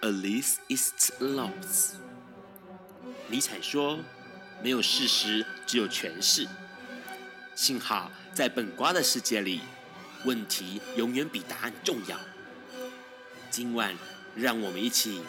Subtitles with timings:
[0.00, 1.96] At least it's lost。
[3.26, 3.98] 尼采说
[4.62, 6.46] ：“没有事实，只有诠释。”
[7.56, 9.60] 幸好在本瓜的世界里，
[10.24, 12.16] 问题永远比答案重要。
[13.50, 13.92] 今晚，
[14.36, 15.20] 让我们一起。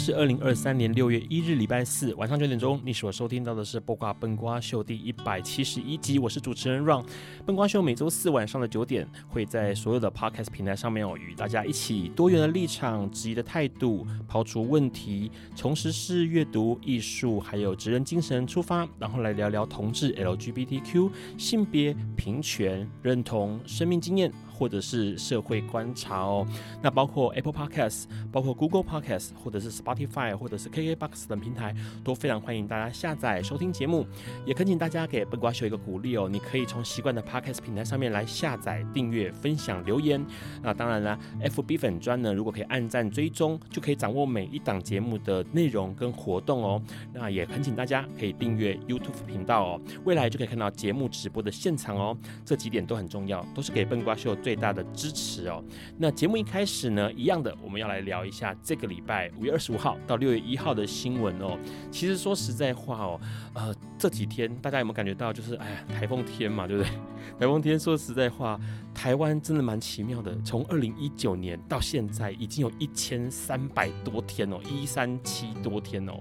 [0.00, 7.04] 是二零二三年六月一日，礼拜四晚上九点钟，你所收听到的是《播瓜笨瓜秀》第一百七十一集，我是主持人 Ron。
[7.44, 24.32] 笨瓜秀每周四晚上的九点，会在所有的 Podcast 平台上面哦，与大家一起多元的立场、质疑的态度，抛出问题，从实事、阅读、艺术，还有职人精神出发，然后来聊聊同志、LGBTQ、性别平权、认同、生命经验。
[24.60, 26.46] 或者是社会观察哦，
[26.82, 34.06] 那包括 Apple Podcast、包括 Google Podcast，或者是 Spotify，或者是 KKBox 等平台，都非常欢迎大家下载收听节目。
[34.44, 40.22] 也恳请大家给笨瓜秀一个鼓励哦，你可以从习惯的 Podcast 平台上面来下载、订阅、分享、留言。
[40.62, 46.82] 那当然了，FB 粉专呢，如果可以按赞追踪，就可以掌握每一档节目的内容跟活动哦。
[47.14, 52.14] 那也恳请大家可以订阅 YouTube 频道哦，未来就可以看到节目直播的现场哦。
[52.44, 54.49] 这几点都很重要，都是给笨瓜秀最。
[54.50, 55.62] 最大的支持哦。
[55.96, 61.56] 那节目一开始呢，一样的，我们要来聊一下这个礼拜五月二十五号到六月一号的新闻哦。
[61.88, 63.20] 其实说实在话哦，
[63.54, 66.90] 呃，这几天大家有没有感觉到，就是哎呀，台风天嘛，对不对？
[67.38, 68.58] 台风天，说实在话，
[68.92, 70.36] 台湾真的蛮奇妙的。
[70.44, 76.14] 从二零一九年到现在，已经有一千三百多天哦，一三七多天哦，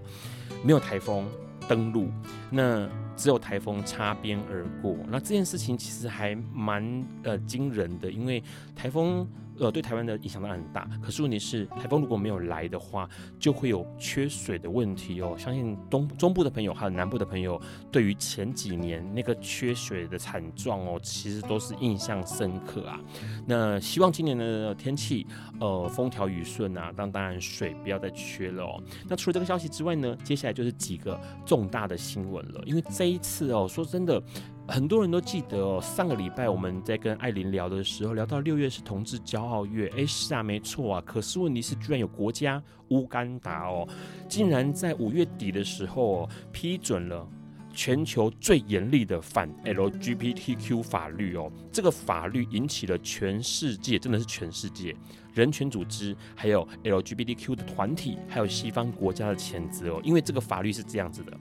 [0.63, 1.25] 没有台风
[1.69, 2.09] 登陆。
[2.51, 2.85] 那
[3.15, 8.43] 只有台风擦边而过，那这件事情其实还蛮呃惊人的，因为
[8.75, 9.25] 台风。
[9.59, 13.09] 呃，对台湾的影响当然很大，可是问题是，台风如果没有来的话，
[13.39, 15.35] 就会有缺水的问题哦。
[15.37, 17.59] 相信东中部的朋友还有南部的朋友，
[17.91, 22.99] 对于前几年那个缺水的惨状哦，其实都是印象深刻啊。
[23.45, 25.27] 那希望今年的天气，
[25.59, 28.81] 呃，风调雨顺啊，当当然水不要再缺了哦。
[29.07, 34.21] 那除了这个消息之外呢，接下来就是几个重大的新闻了，因为这一次哦，说真的。
[34.69, 41.03] 很多人都记得哦，上个礼拜我们在跟艾琳聊的时候，聊到六月是同志骄傲月，诶，是啊，没错啊。
[41.05, 43.87] 可是问题是，居然有国家乌干达哦，
[44.27, 47.27] 竟然在五月底的时候哦，批准了
[47.73, 51.51] 全球最严厉的反 LGBTQ 法律哦。
[51.71, 54.95] 这个法律引起了全世界，真的是全世界
[55.33, 60.01] 人权组织，还有 LGBTQ 的团体，还有西方国家的谴责哦。
[60.03, 61.35] 因为这个法律是这样子的。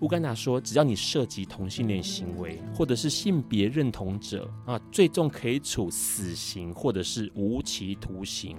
[0.00, 8.56] 乌干达说，只要你涉及同性恋行为，或者是性别认同者啊，最重可以处死刑，或者是无期徒刑。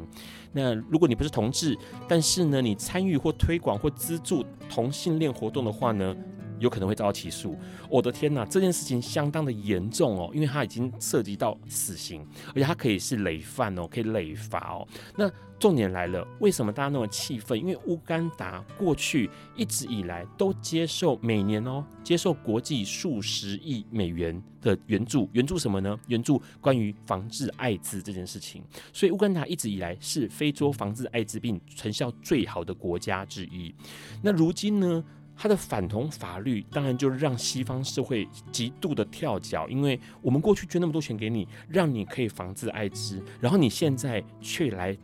[0.51, 1.77] 那如果你不是同志，
[2.07, 6.15] 但是呢，你参与或推广或资助同性恋活动的话呢，
[6.59, 7.57] 有可能会遭到起诉。
[7.89, 14.87] 我的天哪，这件事情相当的严重哦，因为它已经涉及到死刑，而且它可以是累犯哦，可以累罚哦。
[15.17, 17.57] 那重点来了，为什么大家那么气愤？
[17.57, 25.99] 因为乌干达过去一直以来都接受每年哦，接受国际数十亿美元的援助，援助什么呢？
[26.09, 28.61] 援助关于防治艾滋这件事情。
[28.93, 33.73] 所以乌干达一直以来是非洲防治艾滋病成效最好的国家之一。
[34.21, 35.03] 那如今呢，
[35.37, 44.97] 他的反同法律当然就让西方社会极度的跳脚，因为我们过去捐那么多钱给你，让你可以防治艾滋，然后你现在却来。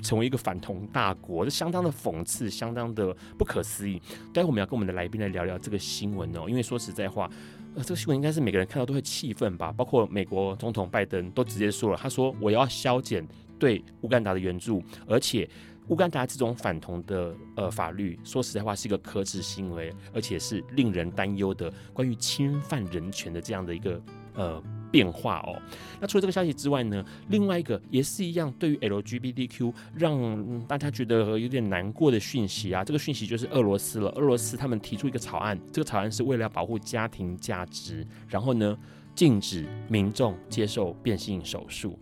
[0.00, 4.00] 成为一个反同大国，这相当的讽刺，相当的不可思议。
[4.32, 7.28] 待会我们要跟我们的来宾来聊聊这个新闻哦，因为说实在话，
[7.74, 13.26] 呃，这个新闻应该是每个人看到都会气愤吧，包括美国总统拜登都直接说了，他说我要削减
[13.58, 15.50] 对乌干达的援助，而且
[15.88, 24.00] 乌干达这种反同的呃法律，说实在话是一个可耻行为，而且是令人担忧的关于侵犯人权的这样的一个
[24.34, 24.62] 呃。
[24.90, 25.60] 变化哦，
[26.00, 34.08] 那除了这个消息之外呢，另外一个也是一样，对于 LGBTQ 让大家觉得有点难过的讯息啊，这个讯息就是俄罗斯了。
[34.12, 38.74] 俄罗斯他们提出一个草案，这个草案是为了要保护家庭价值，然后呢，
[39.14, 41.98] 禁止民众接受变性手术。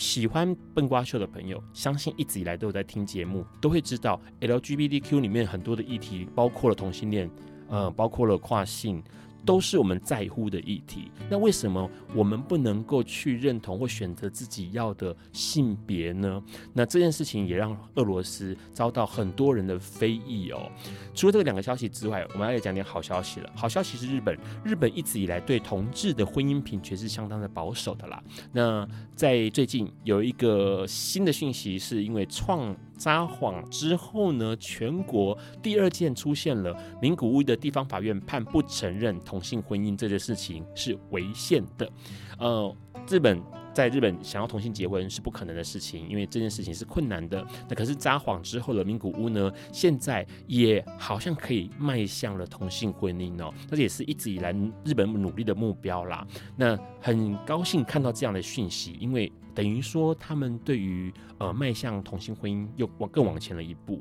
[0.00, 7.30] 喜欢笨瓜秀的朋友，相信一直以来都有在听节目，都会知道 LGBTQ 里面很多的议题，包括了同性恋，
[7.68, 9.04] 呃，包括了跨性。
[9.42, 11.10] 都是我们在乎的议题。
[11.30, 16.42] 那为什么我们不能够去认同或选择自己要的性别呢？
[16.74, 20.70] 那这件事情也让俄罗斯遭到很多人的非议哦。
[21.14, 23.50] 除了这两个消息之外，我们要讲点好消息了。
[23.54, 28.22] 好消息是日本，日本一直以来对同志的婚姻平权是相当的保守的啦。
[28.52, 32.76] 那在最近有一个新的讯息，是因为创。
[33.00, 41.90] 撒谎之后呢，全国第二件出现了名古屋的地方法院判不承认同性婚姻这件事情是违宪的。
[42.38, 42.76] 呃，
[43.08, 47.46] 日本在日本想要同性结婚是不可能的事情，因为这件事情是困难的。
[47.68, 54.52] 那可是撒谎之后的名古屋呢，现在也好像可以迈向了同性婚姻哦，那也是一直以来
[54.84, 56.26] 日本努力的目标啦。
[56.56, 59.30] 那很高兴看到这样的讯息，因为。
[59.52, 64.00] 等于说，他们对于呃迈向同性婚姻又往更往前了一步。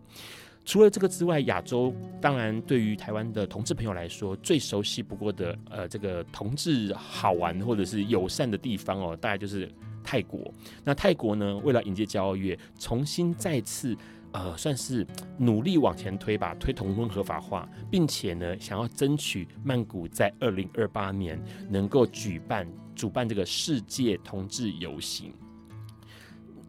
[0.70, 9.68] 除了这个之外，亚洲当然对于台湾的同志朋友来说，最熟悉不过的呃这个同志好玩或者是友善的地方哦，大概就是
[10.04, 10.40] 泰国。
[10.84, 13.98] 那泰国呢，为了迎接骄傲月，重新再次
[14.32, 15.04] 呃算是
[15.40, 22.68] 努力往前推吧，推同婚合法化，并且呢想要争取曼谷在二零二八年能够举办。
[22.96, 25.34] 主办这个世界同志游行，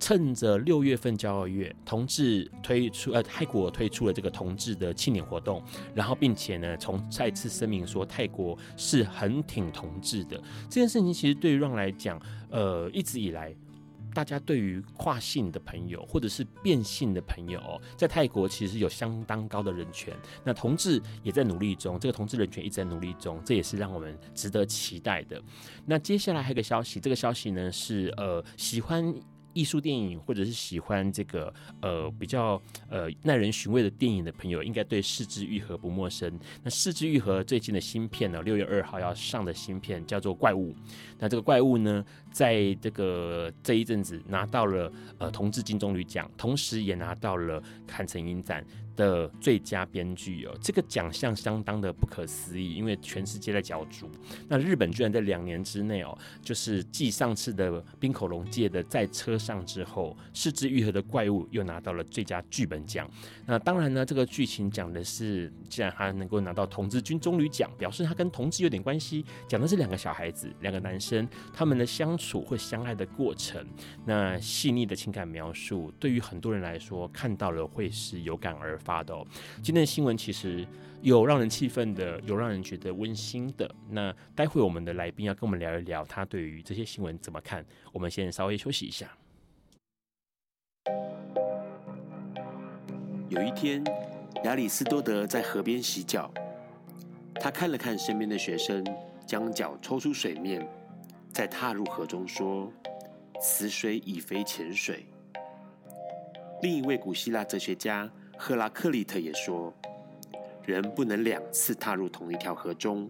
[0.01, 5.63] 趁着六月份骄傲月，同志推出呃泰国推出了这个同志的庆典活动，
[5.95, 10.37] 然后并且呢，从再次声明说泰国是很挺同志的
[10.69, 13.55] 这件事情，其实对于让来讲，呃，一直以来。
[14.13, 20.13] 大家对于跨性的朋友或者是变性的朋友，在泰国其实有相当高的人权。
[20.43, 25.41] 那同志也在努力中，这个同志人权一直在努力中，这也是让我们值得期待的。
[25.87, 29.15] 那接下来还有个消息，这个消息呢是呃喜欢。
[29.53, 36.39] 艺术电影或者是喜欢这个呃比较呃耐人寻味的电影的朋友，应该对四肢愈合不陌生。
[36.63, 40.73] 那四肢愈合最近的新片呢，六月二号要上的新片叫做《怪物》。
[41.19, 48.65] 那这个怪物呢，在这个这一阵子拿到了呃同志金棕榈奖，同时也拿到了坎城影展
[49.01, 54.11] 的最佳编剧哦，这个奖项相当的不可思议，因为全世界在角逐。
[54.47, 63.11] 那日本居然在两年之内哦，就是继上次的冰口龙介的在车上之后，是枝裕和的怪物又拿到了最佳剧本奖。
[63.47, 73.67] 那当然呢，这个剧情讲的是，既然他能够拿到同志金棕榈奖，表示他跟同志有点关系，讲的是两个小孩子，两个男生他们的相处或相爱的过程。
[74.05, 78.90] 那细腻的情感描述，对于很多人来说，看到了会是有感而发。
[78.91, 79.15] 发的，
[79.63, 80.67] 今天的新闻其实
[81.01, 83.73] 有让人气愤的，有让人觉得温馨的。
[83.89, 87.65] 那待会我们的来宾要跟我们聊一聊，他对于这些新闻怎么看？
[87.93, 89.09] 我们先稍微休息一下。
[93.29, 93.85] 有一天，
[94.43, 96.29] 亚里斯多德在河边洗脚，
[97.37, 98.85] 他看了看身边的学生，
[99.25, 100.69] 将脚抽出水面，
[101.33, 102.73] 再踏入河中，说
[103.41, 105.07] ：“此水已非前水。”
[106.61, 108.11] 另一位古希腊哲学家。
[108.43, 109.71] 赫拉克利特也说
[110.65, 113.07] ：“人不能两次踏入同一条河中，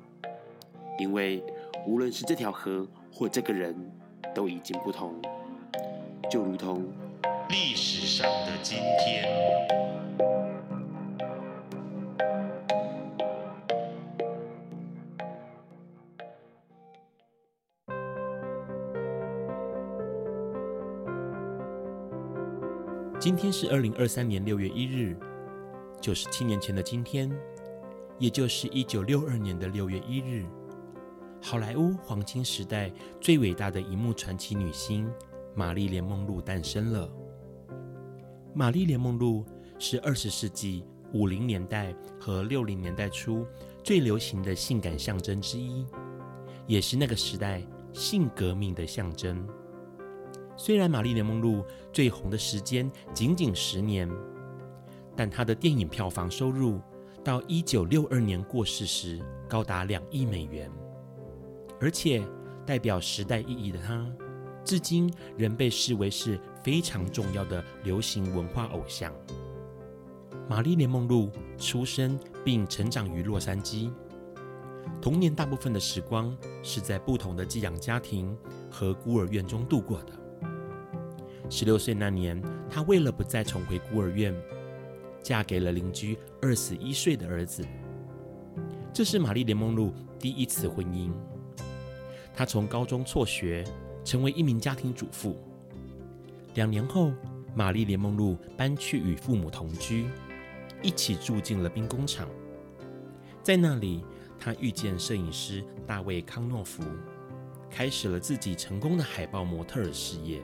[0.98, 1.40] 因为
[1.86, 3.72] 无论是这条河或这个人，
[4.34, 5.14] 都已经不同，
[6.28, 6.84] 就如同
[7.48, 9.24] 历史上的今天。”
[23.20, 25.14] 今天是二零二三年六月一日，
[26.00, 27.30] 九十七年前的今天，
[28.18, 30.46] 也就是一九六二年的六月一日，
[31.42, 35.06] 好莱坞黄金时代最伟大的银幕传奇女星
[35.54, 37.12] 玛丽莲梦露诞生了。
[38.54, 39.44] 玛丽莲梦露
[39.78, 43.46] 是二十世纪五零年代和六零年代初
[43.84, 45.86] 最流行的性感象征之一，
[46.66, 47.62] 也是那个时代
[47.92, 49.46] 性革命的象征。
[50.62, 54.06] 虽然玛丽莲梦露最红的时间仅仅十年，
[55.16, 56.78] 但她的电影票房收入
[57.24, 60.70] 到一九六二年过世时高达两亿美元，
[61.80, 62.22] 而且
[62.66, 64.06] 代表时代意义的她，
[64.62, 69.10] 至今仍被视为是非常重要的流行文化偶像。
[70.46, 73.90] 玛丽莲梦露出生并成长于洛杉矶，
[75.00, 78.36] 童年大部分的时光是在不同的寄养家庭
[78.70, 80.12] 和孤儿院中度过的。
[81.50, 82.40] 十六岁那年，
[82.70, 84.32] 她为了不再重回孤儿院，
[85.20, 87.66] 嫁给了邻居二十一岁的儿子。
[88.92, 91.10] 这是玛丽莲梦露第一次婚姻。
[92.32, 93.64] 她从高中辍学，
[94.04, 95.36] 成为一名家庭主妇。
[96.54, 97.12] 两年后，
[97.52, 100.06] 玛丽莲梦露搬去与父母同居，
[100.82, 102.28] 一起住进了兵工厂。
[103.42, 104.04] 在那里，
[104.38, 106.84] 她遇见摄影师大卫·康诺夫，
[107.68, 110.40] 开始了自己成功的海报模特儿事业。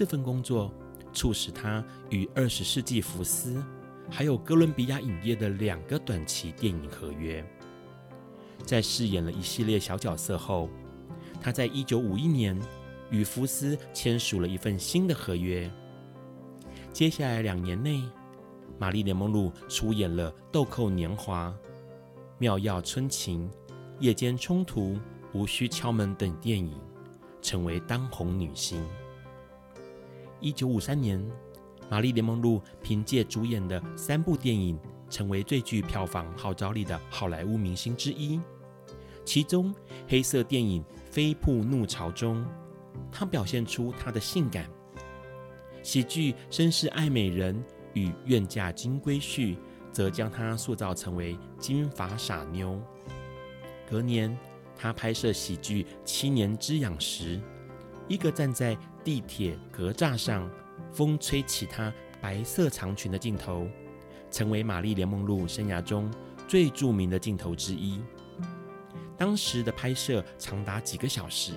[0.00, 0.72] 这份工作
[1.12, 3.62] 促使他与二十世纪福斯
[4.10, 7.44] 还有哥伦比亚影业的两个短期电影合约。
[8.64, 10.70] 在饰演了一系列小角色后，
[11.38, 12.58] 他在一九五一年
[13.10, 15.70] 与福斯签署了一份新的合约。
[16.94, 18.02] 接下来两年内，
[18.78, 21.48] 玛丽莲梦露出演了《豆蔻年华》。
[22.38, 23.50] 妙药春情、
[23.98, 24.98] 夜间冲突、
[25.34, 26.72] 无需敲门等电影，
[27.42, 28.82] 成为当红女星。
[30.40, 31.24] 一九五三年，
[31.90, 34.78] 玛丽莲梦露凭借主演的三部电影，
[35.08, 38.40] 成为最具票房号召力的好莱坞明星之一。
[39.24, 39.74] 其中，
[40.08, 42.44] 黑色电影《飞瀑怒潮》中，
[43.12, 44.64] 她表现出她的性感；
[45.82, 47.54] 喜剧《绅士爱美人》
[47.92, 49.54] 与《愿嫁金龟婿》。
[49.92, 52.80] 则将她塑造成为金发傻妞。
[53.90, 54.38] 隔年，
[54.76, 57.40] 她拍摄喜剧《七年之痒》时，
[58.10, 60.50] 一个站在地铁格栅上，
[60.92, 63.68] 风吹起她白色长裙的镜头，
[64.32, 66.12] 成为玛丽莲梦露生涯中
[66.48, 68.02] 最著名的镜头之一。
[69.16, 71.52] 当时的拍摄长达几个小时，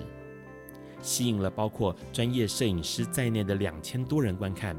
[1.02, 4.76] 吸引了包括专业摄影师在内的两千多人观看。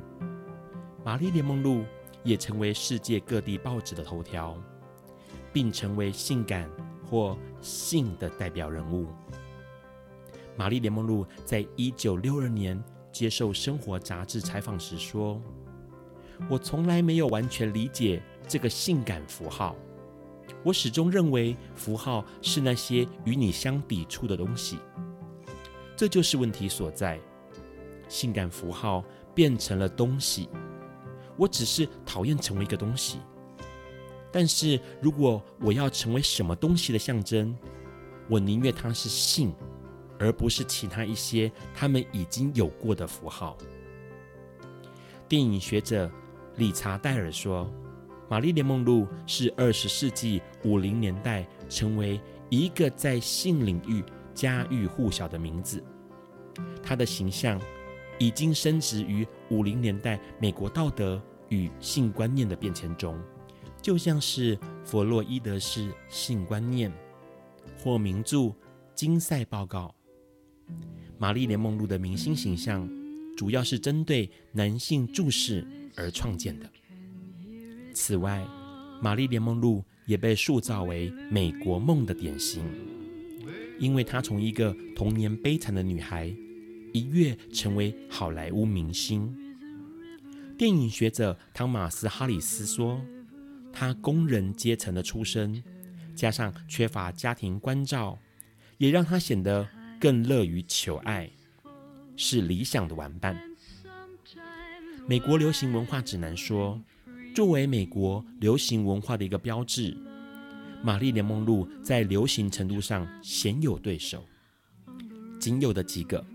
[1.03, 1.83] 玛丽莲梦露。
[2.23, 4.57] 也成为世界各地报纸的头条，
[5.53, 6.67] 并成为性感
[7.07, 9.05] 或性的代表人物。
[10.55, 12.81] 玛丽莲梦露在一九六二年
[13.11, 15.41] 接受《生活》杂志采访时说
[16.49, 19.75] ：“我从来没有完全理解这个性感符号，
[20.63, 24.79] 我始终认为符号是那些与你相抵触的东西，
[25.95, 27.19] 这就是问题所在。
[28.07, 30.49] 性感符号变成了东西。”
[31.37, 33.19] 我只是讨厌成为一个东西，
[34.31, 37.53] 但是如果我要成为什么东西的象征，
[38.29, 39.53] 我宁愿它是性，
[40.19, 43.57] 而不是其他一些他们已经有过的符号。
[45.27, 46.11] 电影学者
[46.57, 47.71] 理查戴尔说
[48.29, 52.19] ：“玛丽莲梦露是二十世纪五零年代成为
[52.49, 54.03] 一个在性领域
[54.33, 55.83] 家喻户晓的名字，
[56.83, 57.59] 她的形象。”
[58.17, 63.21] 已经深植于五零年代美国道德与性观念的变迁中，
[63.81, 66.89] 就像是弗洛伊德式性观念
[67.77, 68.37] 或名著
[68.93, 69.93] 《金赛报告》。
[71.17, 72.89] 玛丽莲梦露的明星形象
[73.37, 76.69] 主要是针对男性注视而创建的。
[77.93, 78.45] 此外，
[79.01, 82.63] 玛丽莲梦露也被塑造为美国梦的典型，
[83.79, 86.35] 因为她从一个童年悲惨的女孩。
[86.93, 89.29] 一跃成为好莱坞明星。
[90.57, 93.01] 电影学者汤马斯·哈里斯说
[93.73, 95.61] ：“他工人阶层的出身，
[96.15, 98.17] 加上缺乏家庭关照，
[98.77, 99.67] 也让他显得
[99.99, 101.29] 更乐于求爱，
[102.15, 103.39] 是理想的玩伴。”
[105.07, 106.81] 美国流行文化指南说
[107.35, 109.95] ：“作为美国流行文化的一个标志，
[110.83, 114.23] 玛丽莲梦露在流行程度上鲜有对手，
[115.39, 116.25] 仅有的几个。”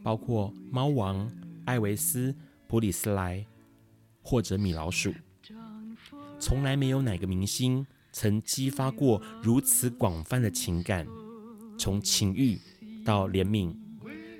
[0.00, 1.30] 包括猫王、
[1.66, 2.34] 艾维斯、
[2.66, 3.44] 普里斯莱
[4.22, 5.12] 或者米老鼠，
[6.38, 11.06] 从来没有哪个明星曾激发过如此广泛的情感，
[11.76, 12.58] 从情欲
[13.08, 13.74] 到怜悯，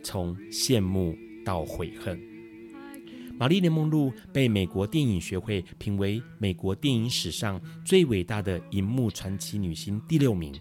[0.04, 2.20] 从羡慕到悔恨。
[3.38, 10.54] 玛丽莲梦露被美国电影学会评为美国电影史上最伟大的银幕传奇女星第六名，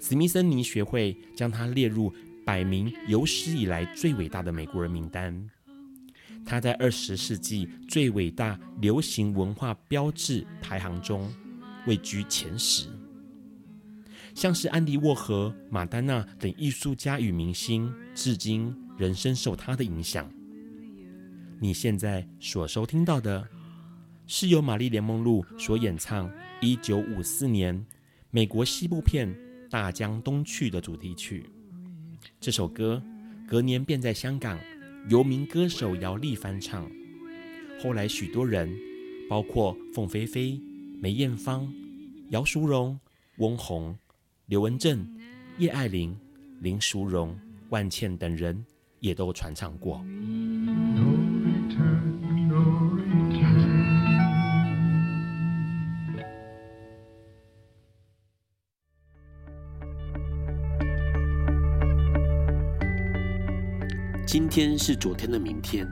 [0.00, 2.10] 史密森尼学会将她列入。
[2.46, 5.50] 百名有史以来最伟大的美国人名单，
[6.44, 11.32] 她在二十世纪最伟大流行文化标志排行中
[11.86, 12.86] 位居前十。
[14.34, 20.28] 像是安迪沃荷、马丹娜等艺术家与明星，至今仍深受他的影响。
[21.60, 23.46] 你现在所收听到的，
[24.26, 27.86] 是由玛丽莲梦露所演唱一九五四年
[28.30, 29.28] 美国西部片
[29.70, 31.48] 《大江东去》的主题曲。
[32.40, 33.00] 这首歌
[33.48, 34.58] 隔年便在香港
[35.08, 36.90] 由名歌手姚丽翻唱，
[37.80, 38.68] 后来许多人，
[39.30, 40.60] 包括凤飞飞、
[41.00, 41.72] 梅艳芳、
[42.30, 42.98] 姚淑蓉、
[43.36, 43.96] 翁虹，
[44.46, 45.08] 刘文正、
[45.56, 46.14] 叶爱玲、
[46.60, 47.34] 林淑荣、
[47.70, 48.62] 万茜等人
[49.00, 50.04] 也都传唱过。
[64.26, 65.88] 今天是昨天的明天，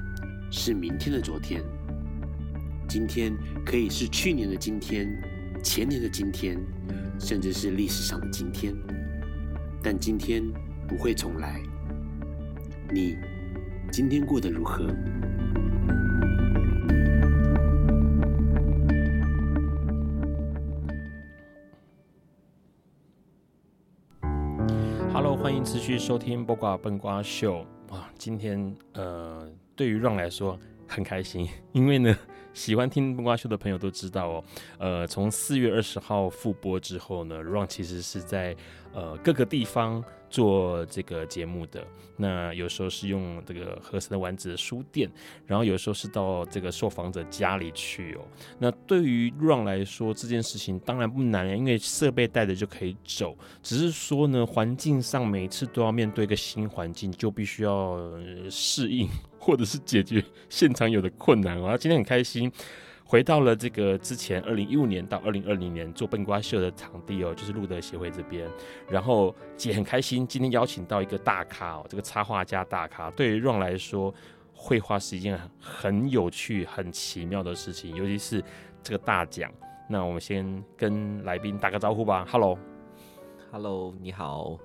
[0.51, 1.63] 是明天的昨天。
[2.87, 5.09] 今天可以是去年的今天，
[5.65, 6.61] 前年的今天，
[7.19, 8.75] 甚至是历史上的今天。
[9.83, 10.43] 但今天
[10.89, 11.61] 不会重来。
[12.93, 13.17] 你
[13.91, 14.87] 今天过得如何
[25.13, 27.67] ？Hello，欢迎持续收听播瓜笨瓜秀。
[27.91, 32.17] 啊，今天呃，对于 Ron 来说很开心，因为呢，
[32.53, 34.45] 喜欢听笨瓜秀的朋友都知道哦，
[34.79, 38.57] 呃，从四月二十号复播之后呢，Ron 其实是在
[38.93, 40.05] 呃各个地方。
[40.33, 45.07] 做这个节目的，那有时候是用这个和森的丸子的书店，
[45.45, 48.23] 然后有时候是到这个受访者家里去哦。
[48.59, 53.37] 那对于 Ron 来说，这件事情当然不难，因为设备带着就可以走。
[53.63, 57.99] 只是说呢，环境上每次都要面对一个新环境，就必须要
[58.49, 59.07] 适应
[59.43, 61.77] 或者是解决现场有的困难哦。
[61.77, 62.51] 今天很开心。
[63.05, 68.49] 回到了这个之前二零一五年到二零二零年做笨瓜秀的场地哦，就是路德协会这边。
[68.89, 73.11] 然后姐很开心，今天邀请到一个大咖哦，这个插画家大咖。
[73.11, 74.15] 对于 Ron 来说，
[74.55, 78.43] 绘画是一件很有趣、很奇妙的事情，尤其是
[78.83, 79.53] 这个大奖。
[79.91, 82.25] 那我们先跟来宾打个招呼吧。
[82.31, 84.57] Hello，Hello，你好。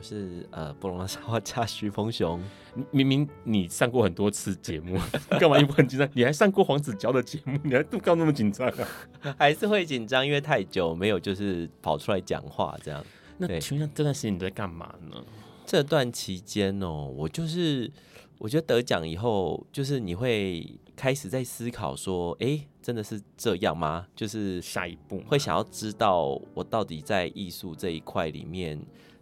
[0.00, 2.42] 我是呃，布隆的沙画家徐峰雄。
[2.90, 4.98] 明明你上过很多次节目，
[5.38, 6.08] 干嘛一副很紧张？
[6.14, 8.88] 你还上过黄子佼的节目，你还都搞那么紧张啊？
[9.38, 13.04] 还是会紧张，因为太久没有就是跑出来讲话这样。
[13.36, 15.22] 那请问这段时间你在干嘛呢？
[15.66, 17.92] 这段期间哦，我就是
[18.38, 24.06] 我觉得得奖以后，就是你会开始在思考说，哎、欸，真的是这样吗？
[24.16, 28.80] 就是下一步会想要知道我到底在艺术这一块里面。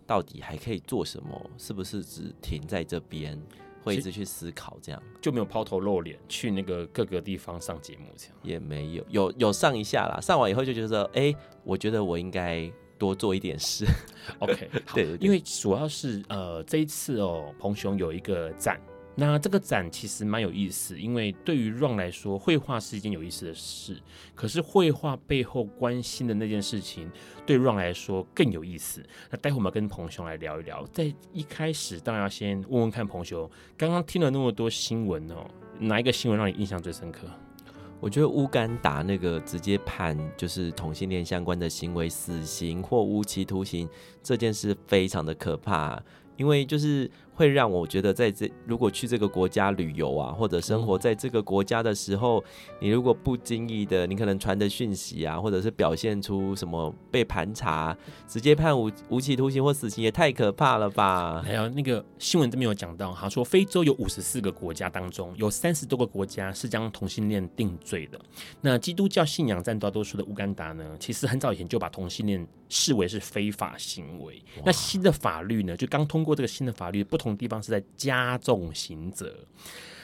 [0.08, 1.50] 到底还可以做什么？
[1.58, 3.38] 是不是只停在这边，
[3.84, 5.02] 会一直去思考这样？
[5.20, 8.34] 就没有抛头露脸去那个各个地方上节目这样？
[8.42, 10.18] 也没有，有有上一下啦。
[10.18, 13.84] 上完以后就觉得，哎、欸，我觉得我应该多做一点事。
[14.38, 18.80] OK， 对，因为主要是呃这一次哦，彭雄有一个展。
[19.20, 24.00] 那这个展其实蛮有意思，因为对于 Ron 来说，绘画是一件有意思的事。
[24.32, 27.10] 可是绘画背后关心的那件事情，
[27.44, 29.04] 对 Ron 来说更有意思。
[29.28, 30.86] 那待会我们跟彭雄来聊一聊。
[30.92, 35.44] 在一开始，当然要先问问看彭雄，刚刚听了那么多新闻哦，
[35.80, 37.26] 哪一个新闻让你印象最深刻？
[37.98, 43.88] 我觉得乌干达那个直接判就是同性恋相关的行为死刑或无期徒刑
[44.22, 46.00] 这件事，非常的可怕，
[46.36, 47.10] 因为就是。
[47.38, 52.42] 会让我觉得，在这如果去这个国家旅游啊，或者生活在这个国家的时候，
[52.80, 57.96] 你如果不经意的，你可能传的讯息啊，或者是表现出什么被盘查，
[58.26, 61.40] 直接判无无期徒刑或死刑，也太可怕了吧？
[61.44, 68.20] 还有那个新闻这边有讲到，哈，说非洲有五十四个国家当中，有三十多个国家是将同性恋定罪的。
[68.60, 74.42] 那基督教信仰占大多数的乌干达呢，其实很早以前就把同性恋视为是非法行为。
[74.64, 77.27] 那新的法律呢，就刚通过这个新的法律，不同。
[77.36, 79.34] 地方是在加重刑责，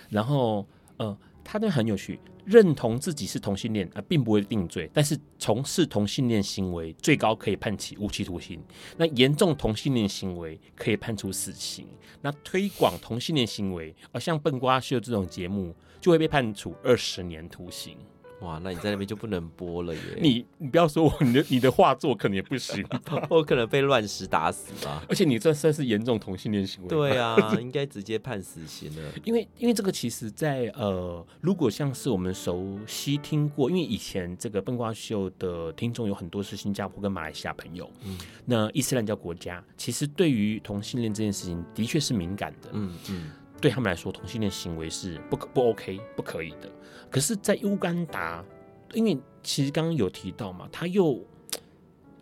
[0.08, 8.62] 然后呃，他那很有趣，认同自己是同性恋啊、并不会定罪，但是从事同性恋行为最高可以判起无期徒刑，
[8.96, 11.86] 那严重同性恋行为可以判处死刑，
[12.22, 17.96] 那推广同性恋行为，而、像笨瓜秀这种节目就会被判处二十年徒刑。
[18.44, 20.00] 哇，那你在那边就不能播了耶！
[20.20, 22.84] 你你不要说我，你的你的画作可能也不行，
[23.30, 25.02] 我可能被乱石打死吧。
[25.08, 26.88] 而且你这算是严重同性恋行为。
[26.88, 29.10] 对啊， 应该直接判死刑了。
[29.24, 43.30] 因为因为这个其实在，在呃，如果像是我们熟悉听过，因为以前这个笨瓜秀的听众有很多是新加坡跟马来西亚朋友，嗯，那伊斯兰教国家其实对于同性恋这件事情的确是敏感的，嗯嗯，
[43.60, 46.70] 对他们来说，同性恋行为是不可不 OK 不可以的。
[47.14, 48.44] 可是，在乌干达，
[48.92, 51.24] 因为其实刚刚有提到嘛，他又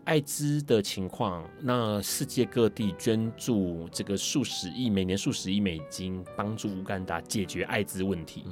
[0.03, 8.45] 艾滋的情况，那世界各地捐助这个数十亿，每年数十亿美金，帮助乌干达解决艾滋问题，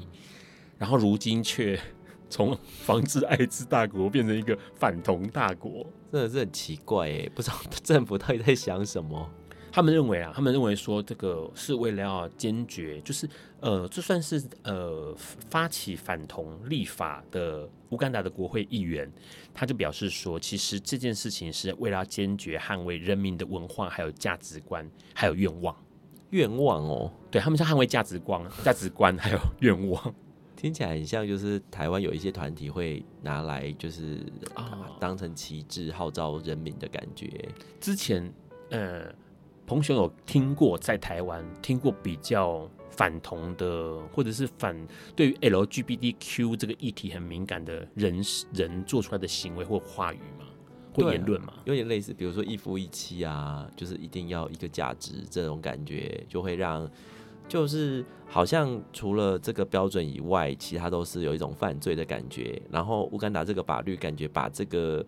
[0.80, 1.80] 然后如今却
[2.28, 9.30] 从防治艾滋大国变成一个反同大国，真的是很奇怪哎，不知道 政府到底在想什么。
[9.72, 13.30] 他们认为啊，他们认为说这个是为了要坚决，就是
[13.62, 19.10] 呃，这算是呃发起反同立法的乌干达的国会议员，
[19.54, 25.74] 他就表示说，其实这件事情是为了要坚决捍卫人民的文化、还有价值观、还有愿望。
[26.32, 30.14] 愿望哦，对，他们是捍卫价值观、 价值观还有愿望，
[30.56, 37.30] 听起来很像就是台湾有一些团体会拿来就是啊当成旗帜号召人民的感觉。
[37.80, 38.30] 之前
[38.70, 39.14] 呃。
[39.72, 44.76] 彭雄有听过在台湾听过比较反同的，或者是反
[45.16, 48.22] 对于 LGBTQ 这个议题很敏感的人
[48.54, 50.46] 人做出来的行为或话语吗？
[50.94, 51.54] 或言论吗？
[51.64, 56.86] 有点类似，比如说一夫一妻啊，就是一定要一个价值，这种感觉就会让，
[57.48, 62.62] 就是好像除了这个标准以外，其他都是有一种犯罪的感觉。
[62.70, 65.06] 然后乌干达这个法律感觉把这个。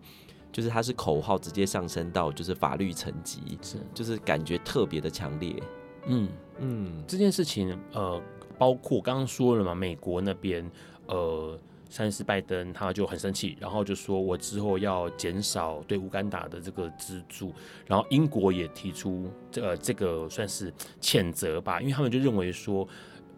[0.54, 5.60] 就是它是口号，直接上升到就是法律层级，是就是感觉特别的强烈。
[6.06, 6.28] 嗯
[6.60, 8.22] 嗯，这件事情呃，
[8.56, 10.64] 包括刚刚说了嘛，美国那边
[11.06, 11.58] 呃，
[11.90, 17.52] 上一次拜登他就很生气，然后就说我之后要减少对乌干达的这个资助，
[17.84, 22.86] 然后英国也提出这呃这个算是谴责吧，因为他们就认为说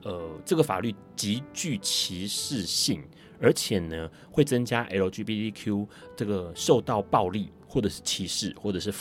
[0.03, 3.03] 呃，这个法律极具歧视性。
[3.41, 8.93] 而且呢，会增加 LGBTQ 这个受到暴力或者是歧视或者是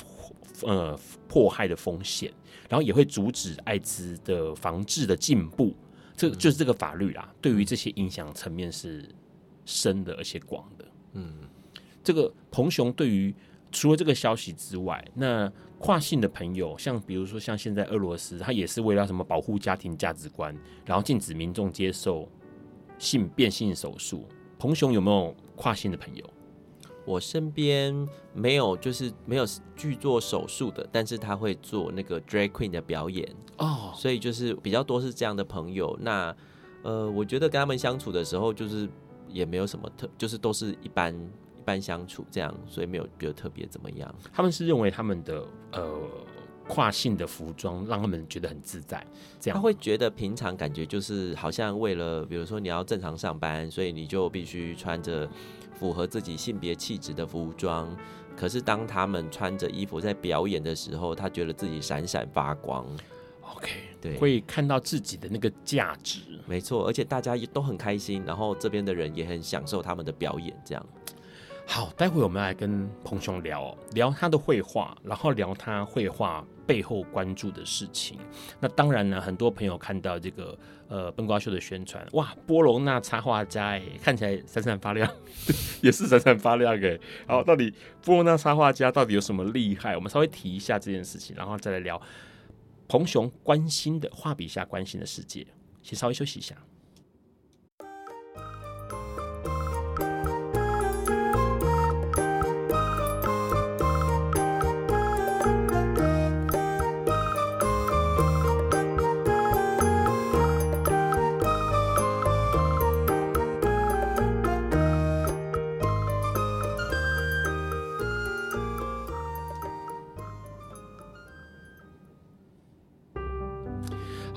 [0.64, 2.32] 呃迫害的风险，
[2.70, 5.76] 然后也会阻止艾滋的防治的进步。
[6.16, 9.04] 这就是这个法律啦，对于这些影响层面是
[9.66, 10.86] 深的而且广的。
[11.14, 11.34] 嗯，
[12.04, 13.36] 这个彭雄对于
[13.72, 22.30] 除了这个消息之外，那跨性的朋友，像比如说像现在俄罗斯，他也是为了什么保护家庭价值观，然后禁止民众接受。
[22.98, 24.26] 性变性手术，
[24.58, 26.24] 彭雄有没有跨性的朋友？
[27.06, 27.94] 我身边
[28.34, 33.28] 没有，就是没有去做手术的，但是他会做那个 drag queen 的表演
[33.58, 35.96] 哦，所以就是比较多是这样的朋友。
[36.02, 36.36] 那
[36.82, 38.90] 呃，我觉得跟他们相处的时候，就是
[39.28, 41.14] 也没有什么特，就是都是一般
[41.56, 44.16] 一般相处这样，所以没有觉得特别怎么样。
[44.34, 46.00] 他们是认为他们的呃。
[46.68, 49.06] 跨性的服装让他们觉得很自在，
[49.40, 55.30] 这样他会觉得平常感觉就是好像为了，比如说你要正常上班，所以你就必须穿着
[55.80, 57.96] 符合自己性别气质的服装。
[58.36, 62.86] 可是当他们穿着衣服在表演的时候，他觉得自己闪闪发光。
[63.54, 70.86] OK，对，会看到自己的那个价值，没错，而且大家也都很开心，然后这边的人也很享受他们的表演，这样。
[71.68, 78.18] 好，待会我们来跟彭雄聊聊他的绘画，然后聊他绘画背后关注的事情。
[78.60, 85.10] 那当然呢，很多朋友看到这个呃笨瓜秀的宣传，哇，波隆那插画家哎，看起来闪闪发亮，
[85.82, 87.00] 也是闪闪发亮哎。
[87.28, 87.74] 好，到底
[88.04, 89.96] 波隆那插画家到底有什么厉害？
[89.96, 92.02] 我们稍微提一下这件事情，然后再来聊
[92.88, 95.46] 彭雄关心的画笔下关心的世界。
[95.82, 96.56] 先稍微休息一下。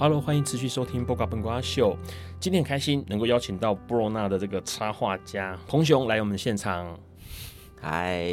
[0.01, 1.91] Hello，欢迎持续收听《波瓜本瓜秀》。
[2.39, 6.97] 今天很开心能够邀请到布罗纳的这个插画家彭雄来我们的现场。
[7.81, 8.31] 嗨，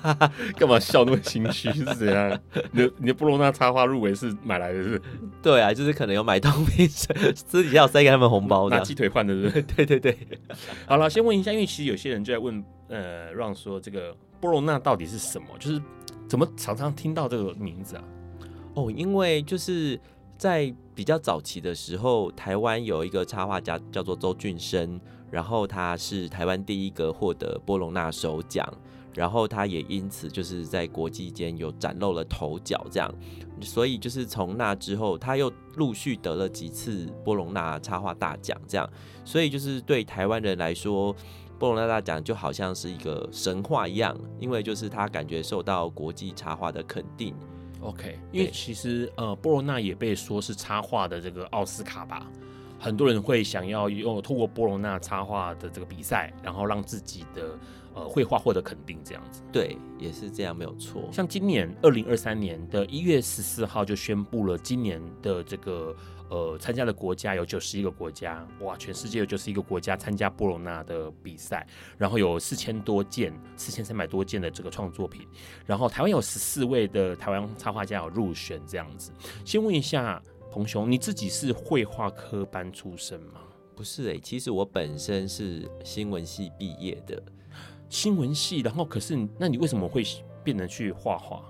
[0.56, 1.70] 干嘛笑那么心虚？
[1.74, 2.40] 是怎样？
[2.72, 5.02] 你的你的布罗纳插画入围是买来的是？
[5.42, 6.86] 对啊，就是可能有买东西，
[7.36, 9.62] 私底下有塞给他们红包，拿鸡腿换的，是不是？
[9.64, 10.16] 对对对。
[10.86, 15.48] 好了，先问一下，因为其实有些人就在问，呃，让说这个布罗纳到底是什么？
[15.60, 15.82] 就是
[16.26, 18.04] 怎么常常听到这个名字啊？
[18.72, 20.00] 哦，因为就是。
[20.38, 24.98] 在比较早期的时候，台湾有一个插画家叫做周俊生，
[25.32, 28.64] 然后他是台湾第一个获得波隆纳首奖，
[29.14, 33.12] 然后他也因此就是在国际间有崭露了头角，这样，
[33.60, 38.88] 所以就是从那之后，他又陆续得了几次波隆纳插画大奖，这样，
[39.24, 41.12] 所以就是对台湾人来说，
[41.58, 47.34] 波隆纳大奖就好像是一个神话一样，因为就是他感觉受到国际插画的肯定。
[47.80, 52.30] OK，因为其实呃，波罗纳也被说是插画的这个奥斯卡吧，
[52.78, 57.58] 很多人会想要用透过波罗纳插画的这个比赛，然后让自己的
[57.94, 59.42] 呃绘画获得肯定，这样子。
[59.52, 61.08] 对，也是这样，没有错。
[61.12, 65.94] 像今年二零二三年的一月十四号就宣布了，今年的这个
[66.28, 75.26] 呃参加的国家有九十一个国家，哇，全世界有九十一个国家参加波隆纳的比赛，然后有四千多件、四千三百多件的这个创作品，
[75.66, 79.12] 然后台湾有十四位的台湾插画家有入选，这样子。
[79.44, 80.22] 先问一下。
[80.50, 83.42] 彭雄，你自己是绘画科班出身吗？
[83.76, 87.22] 不是哎、欸，其实我本身是新闻系毕业的，
[87.90, 90.02] 新闻系，然后可是，那你为什么会
[90.42, 91.44] 变成去画画？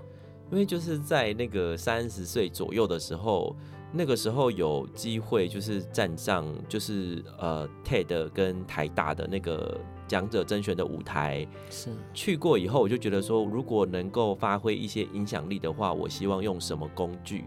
[0.51, 3.55] 因为就是在那个三十岁左右的时候，
[3.91, 17.45] 那个时候有机会就是站上就是呃 TED 跟台大的那个讲者甄选的舞台，是去过以后，我就觉得说，如果能够发挥一些影响力的话，我希望用什么工具？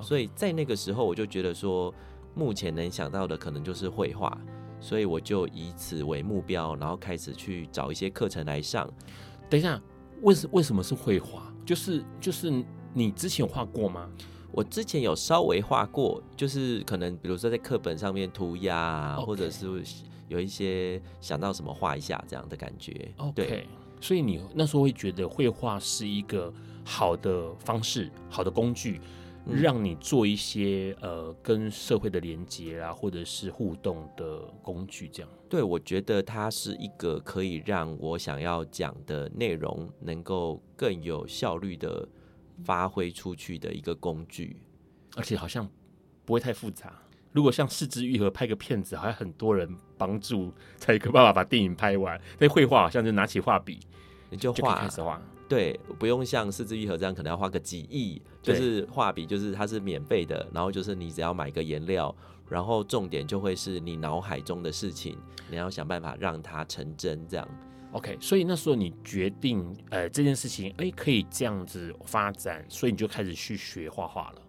[0.00, 1.92] 所以在那个时候，我就觉得说，
[2.34, 4.36] 目前能想到的可能就是绘画，
[4.80, 8.88] 所以我就以此为目标，然后开始去找一些课程来上。
[9.50, 9.80] 等一下，
[10.22, 11.52] 为什为什么是绘画？
[11.66, 12.64] 就是就是
[12.94, 14.08] 你之前画过吗？
[14.52, 19.24] 我之前有稍微画过，就是可能比如说在课本上面涂鸦啊，Okay.
[19.24, 19.66] 或者是
[20.28, 23.12] 有一些想到什么画一下这样的感觉。
[23.34, 23.66] 对，
[24.00, 26.52] 所以你那时候会觉得绘画是一个
[26.84, 29.00] 好的方式，好的工具。
[29.44, 35.28] 让你做一些呃跟社会的连接啊，或者是互动的工具，这样。
[35.48, 42.08] 对，我觉得它是一个可以让我想要讲的内容能够更有效率的
[42.64, 44.56] 发挥出去的一个工具，
[45.16, 45.68] 而且好像
[46.24, 46.92] 不会太复杂。
[47.32, 52.20] 如果像四肢愈合拍个片子，好像很多人帮助才有个办法把电影拍完。
[52.38, 53.80] 那绘画好像就拿起画笔，
[54.28, 55.20] 你就画开始画。
[55.48, 58.20] 对，不用像四肢愈合这样，可能要花个几亿。
[58.42, 62.14] 就是画笔，就是它是免费的，然后就是你只要买个颜料，
[62.48, 65.16] 然后重点就会是你脑海中的事情，
[65.50, 67.48] 你要想办法让它成真，这样。
[67.92, 74.42] OK，所以那时候你决定，呃，这件事情，哎，可以这样子发展，所以你就开始去学画画了。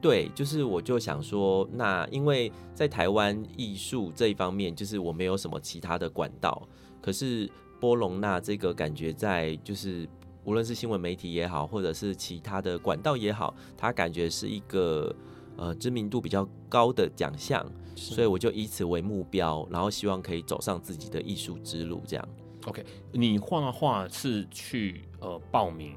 [0.00, 6.68] 对，就是我就想说，那因为在台湾艺术这一方面，就是我没有什么其他的管道，
[7.00, 10.08] 可是波隆那这个感觉在就是。
[10.46, 15.10] 无论是新闻媒体也好，或者是其他的管道也好，他感觉是一个
[15.56, 17.64] 呃知名度比较高的奖项，
[17.96, 22.02] 所以我就以此为目标，然后希望可以走上自己的艺术之路。
[22.06, 22.28] 这样
[22.66, 22.84] ，OK？
[23.12, 25.96] 你画画是去呃报名？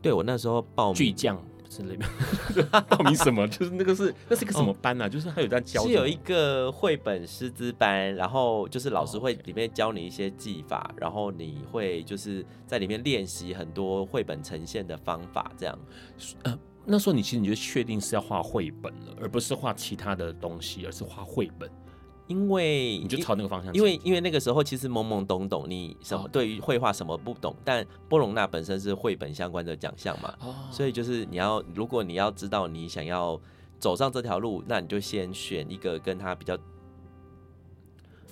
[0.00, 1.42] 对，我那时候报名巨匠。
[1.72, 2.04] 之类的，
[2.86, 3.48] 报名什么？
[3.48, 5.06] 就是那个是那是个什么班啊？
[5.06, 15.78] 哦、就是他有在教，是有一个绘本师资班，然后就是老师会里面教你一些技法，然后你会就是在里面练习很多绘本呈现的方法，这样。
[16.42, 21.70] 呃，那时候你其实你就确定是要画绘本了，而不是画其他的东西，而是画绘本。
[22.28, 30.34] 因为你就朝那个方向，因为因为那个时候其实懵懵懂懂，你什么对于绘画什么不懂，但波隆纳本身是绘本相关的奖项嘛，
[30.70, 33.38] 所以就是你要如果你要知道你想要
[33.78, 36.56] 走上这条路，那你就先选一个跟他比较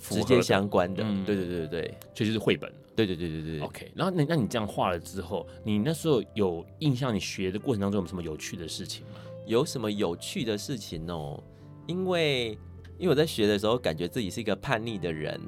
[0.00, 3.60] 直接相关的，对对对对对，这就是绘本，对对对对对。
[3.60, 9.14] OK，然后那那你这样画了之后，你那时候有印象，你学的过程当中有什么有趣的事情吗？
[9.46, 11.42] 有什么有趣的事情哦？
[11.86, 12.56] 因为。
[13.00, 15.40] 因为我在学的时候，感觉自己是一个叛逆的人，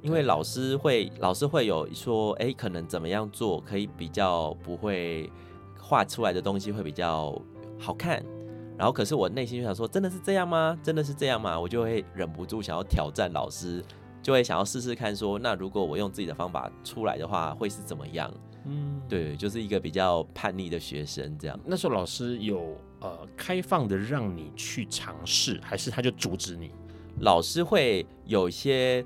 [0.00, 5.28] 因为老师会老师会有说，哎，可能怎么样做可以比较不会
[5.76, 7.36] 画出来的东西会比较
[7.80, 8.24] 好看，
[8.78, 10.78] 然后可是我内心就想说，真的是这样吗？
[10.84, 11.58] 真的是这样吗？
[11.58, 13.84] 我就会忍不住想要挑战老师，
[14.22, 18.32] 就会想要试试看说，说那如果我用自己的方法出来的话，会是怎么样？
[18.66, 21.58] 嗯，对，就是一个比较叛逆的学生这样。
[21.66, 26.70] 那时候老师有呃开放的让你去尝试，还是他就阻止你？
[27.20, 29.04] 老师会有些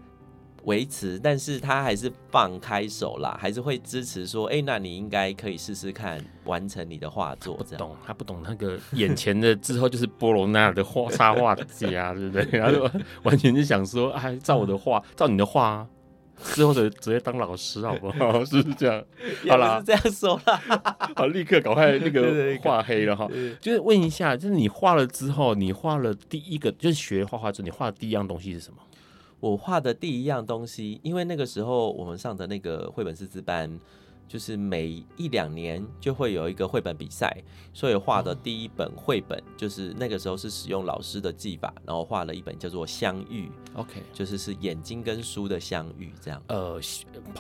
[0.64, 7.54] 维持，但是他还是放开手啦，还是会支持说，哎、欸，那你应该可以试试看完成你的画作。
[7.54, 12.58] 不懂，他不懂那个眼前的之后就是波罗那的画插画家，对不对？
[12.58, 12.90] 然后
[13.22, 15.86] 完全就想说，哎，照我的画，照你的画、啊，
[16.42, 18.42] 之后就直接当老师好不好？
[18.46, 19.04] 是不是这样？
[19.48, 20.60] 好啦，是这样说啦。
[21.16, 23.28] 好，立刻赶快那个 画黑了哈。
[23.60, 28.78] 就是问一下，就是你画了之后，你画了第一个，就是学画画之后，你画的第一样东西是什么？
[29.40, 33.70] 我画的第一样东西，因为那个时候我们上的那个绘本师资班，
[34.28, 37.34] 就是每一两年就会有一个绘本比赛，
[37.72, 46.40] 所以画的第一本绘本就是那个时候是使用老师的技法，然后画了一本叫做《相遇》，OK，就是是眼睛跟书的相遇这样。
[46.48, 46.78] 呃，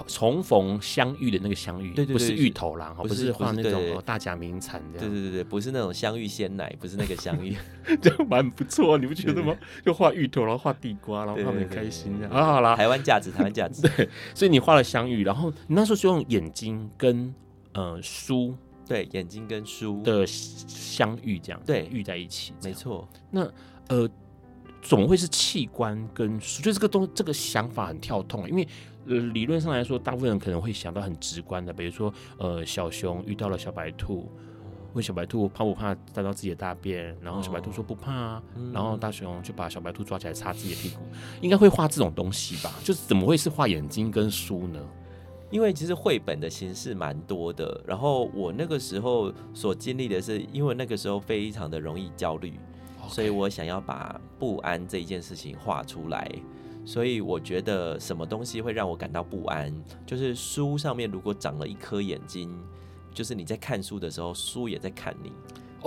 [0.06, 4.98] 重逢相遇的那个相遇，对对对，不是芋头啦，不是画那种大甲名产的。
[4.98, 7.56] 对对对对，不是那种相遇鲜奶，不是那个相遇，
[8.00, 9.54] 就蛮不错，你不觉得吗？
[9.84, 12.32] 就画芋头，然后画地瓜，然后他们很开心这样。
[12.32, 13.82] 啊，好啦，台湾价值，台湾价值。
[13.96, 17.34] 对，所以你画了相遇，然后你那时候就用眼睛跟。
[17.74, 18.56] 呃，书
[18.88, 23.06] 对，眼睛跟书的相遇这样，对，遇在一起，没错。
[23.30, 23.48] 那
[23.88, 24.08] 呃，
[24.82, 28.66] 总会是器官跟书，就这个东，这个想法很跳痛，因为
[29.06, 34.28] 呃，理论上来说，大部分人可能会想到很直观的，比如说呃，小熊遇到了小白兔，
[34.94, 42.74] 问小白兔怕不怕沾到自己的大便，然后小白兔说不怕啊，哦、然后大熊就把小白兔抓起来擦自己的屁股，嗯、应该会画这种东西吧？
[42.82, 44.80] 就是怎么会是画眼睛跟书呢？
[45.50, 52.52] 因为其实绘本的形式蛮多的，然后我那个时候所经历的是，因为那个时候非常的容易焦虑.
[53.08, 56.30] 所以我想要把不安这一件事情画出来。
[56.84, 59.72] 所以我觉得什么东西会让我感到不安，
[60.06, 62.54] 就是书上面如果长了一颗眼睛，
[63.12, 65.32] 就是你在看书的时候，书也在看你。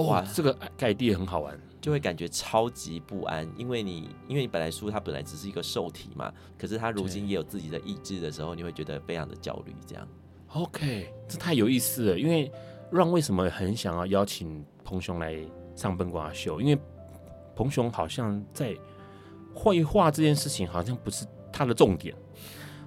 [0.04, 1.60] 哇，这个概念很好玩。
[1.82, 9.76] 就会感觉超级不安，因为你因为你本来书它本来只是一个受体嘛，可是它如今也有自己的意志的时候，你会觉得非常的焦虑。
[9.88, 10.08] 这样
[10.54, 12.20] ，OK，这太有意思了。
[12.20, 12.52] 因为
[12.92, 15.36] Ron 为什么很想要邀请彭雄来
[15.76, 16.62] 上笨瓜秀？
[16.62, 16.80] 因为
[17.56, 18.78] 彭雄好像在
[19.52, 22.16] 绘画这件事情好像不是他的重点，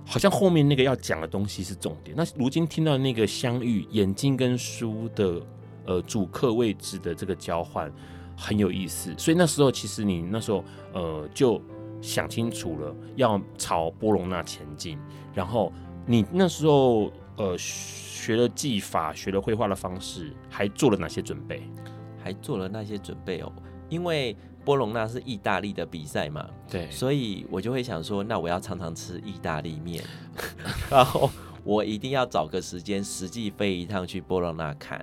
[0.06, 2.16] 好像后面那个要讲的东西是重点。
[2.16, 5.42] 那如今听到那个相遇，眼睛跟书的
[5.84, 7.92] 呃主客位置的这个交换。
[8.36, 11.60] 很有意思，所以那时候其实你那时候呃就
[12.00, 14.98] 想清楚了，要朝波隆那前进。
[15.32, 15.72] 然后
[16.06, 21.62] 你那时候呃学了技法，学了绘画的方式，还做了哪些准备？
[22.22, 23.52] 还做了那些准备哦，
[23.90, 30.02] 因为波隆那是意大利的比赛嘛，对，所以我就会想说，那我要常常吃意大利面，
[30.90, 31.28] 然后
[31.64, 34.98] 我一定要找个时间实际飞一趟去波隆那看。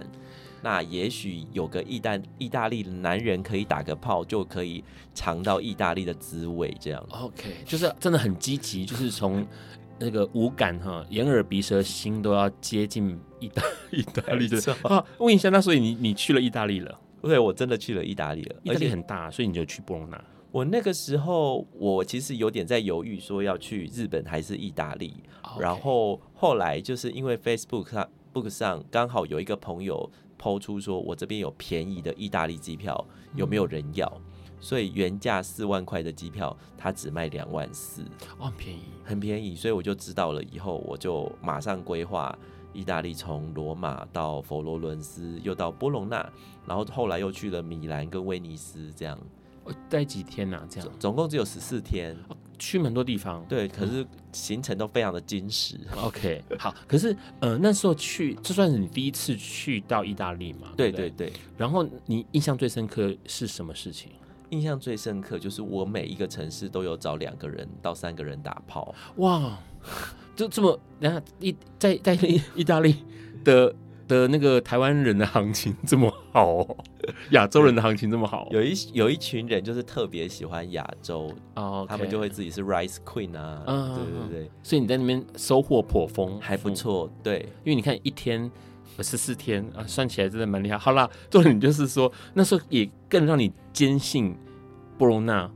[0.63, 6.71] 那也许有个意大意大利的男人可以打个炮，就可以尝到意大利的滋味。
[6.79, 9.43] 这样，OK，就是真的很积极，就是从
[9.97, 14.57] 那个五感哈，眼耳鼻舌心都要接近意大意大利的。
[14.83, 16.99] 啊，问一下，那所以你你去了意大利了？
[17.23, 18.55] 对，我真的去了意大利了。
[18.61, 20.23] 意大利很大，所以你就去波隆那。
[20.51, 25.15] 我那个时候，我其实有点在犹豫，说要去日本还是意大利。
[25.59, 30.11] 然后后来就是因为 Facebook 上 book 上刚好有一个朋友。
[30.41, 34.11] 抛出说，我这边有便宜的意大利机票，有没有人要？
[34.15, 34.21] 嗯、
[34.59, 38.01] 所以原价四万块的机票，他只卖两万四，
[38.39, 39.55] 哦，很便宜，很便宜。
[39.55, 42.35] 所以我就知道了，以后我就马上规划
[42.73, 46.27] 意大利，从罗马到佛罗伦斯，又到波隆纳，
[46.65, 49.15] 然后后来又去了米兰跟威尼斯，这样。
[49.63, 50.65] 我待几天呢、啊？
[50.67, 52.17] 这样总，总共只有十四天。
[52.61, 55.75] 去很多地方，对，可是行程都非常的精实。
[55.97, 60.71] OK，好，可是呃那时候去，这算是你第一次去到意大利嘛？
[60.77, 61.33] 对对对。
[61.57, 64.11] 然后你印象最深刻是什么事情？
[64.51, 68.93] 印象最深刻就是我每一个城市都有找两个人到三个人打炮。
[69.15, 69.57] 哇，
[70.35, 72.13] 就这么，然后意在在
[72.55, 72.97] 意大利
[73.43, 73.73] 的。
[74.11, 76.77] 的那个台湾人的行情这么好，哦，
[77.31, 81.87] 亚洲人的行情这么好，有一有一群人就是特别喜欢亚洲，oh, okay.
[81.87, 88.51] 他们就会自己是 Rice Queen 啊，uh, 对对对，所以你在那边收获颇丰，还不错，对，因为你看一天
[88.99, 90.77] 十四天啊，算起来真的蛮厉害。
[90.77, 94.35] 好啦，重点就是说那时候也更让你坚信
[94.97, 95.49] 布隆纳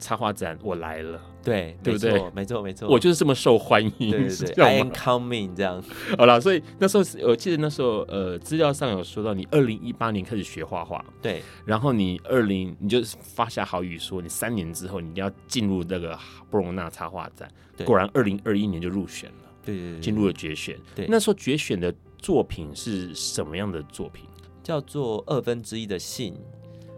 [0.00, 1.20] 插画展我来了。
[1.46, 2.12] 对，对不对？
[2.34, 4.10] 没错，没错，我就是这么受欢迎。
[4.10, 5.80] 对对对，I am coming 这样。
[6.18, 11.40] 好了，所以那时候我记得那时候呃，资料上有说到你二零一八年开始学画画，对。
[11.64, 16.18] 然后你二零你就发下好语说，你三年之后你一定要进入那个
[16.50, 17.48] 布隆纳插画展。
[17.76, 17.86] 对。
[17.86, 20.76] 果然二零二一年就入选了，对对对，进入了决选。
[20.96, 21.06] 对。
[21.08, 24.24] 那时候决选的作品是什么样的作品？
[24.64, 26.34] 叫做二分之一的信，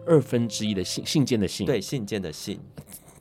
[0.07, 2.59] 二分之一的信，信件的信，对，信件的信。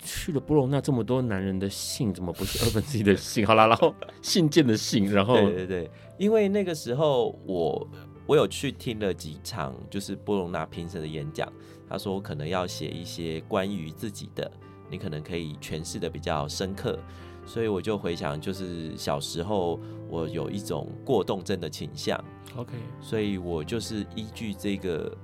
[0.09, 3.47] 去了波隆那这么多男人的信，怎么不是二分之一的信？
[3.47, 7.87] 好啦，然后 信件的信，然后对对对，因为那个时候我
[8.27, 11.53] 我有去听了几场就是波隆那评审的演讲，
[11.89, 14.51] 他说我可能要写一些关于自己的，
[14.91, 16.99] 你可能可以诠释的比较深刻，
[17.45, 22.19] 所以我就回想，就是小时候我有一种过动症的倾向
[22.57, 25.15] ，OK，所以我就是依据这个。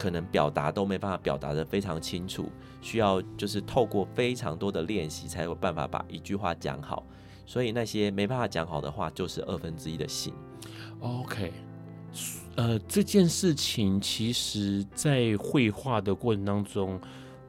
[0.00, 7.04] 可能表达都没办法表达的非常清楚，需要就是透过非常多的练习才有办法把一句话讲好。
[7.44, 10.32] 所以那些没办法讲好的话，就是二分之一的心。
[11.00, 11.52] OK，
[12.56, 16.98] 呃，这件事情其实在绘画的过程当中，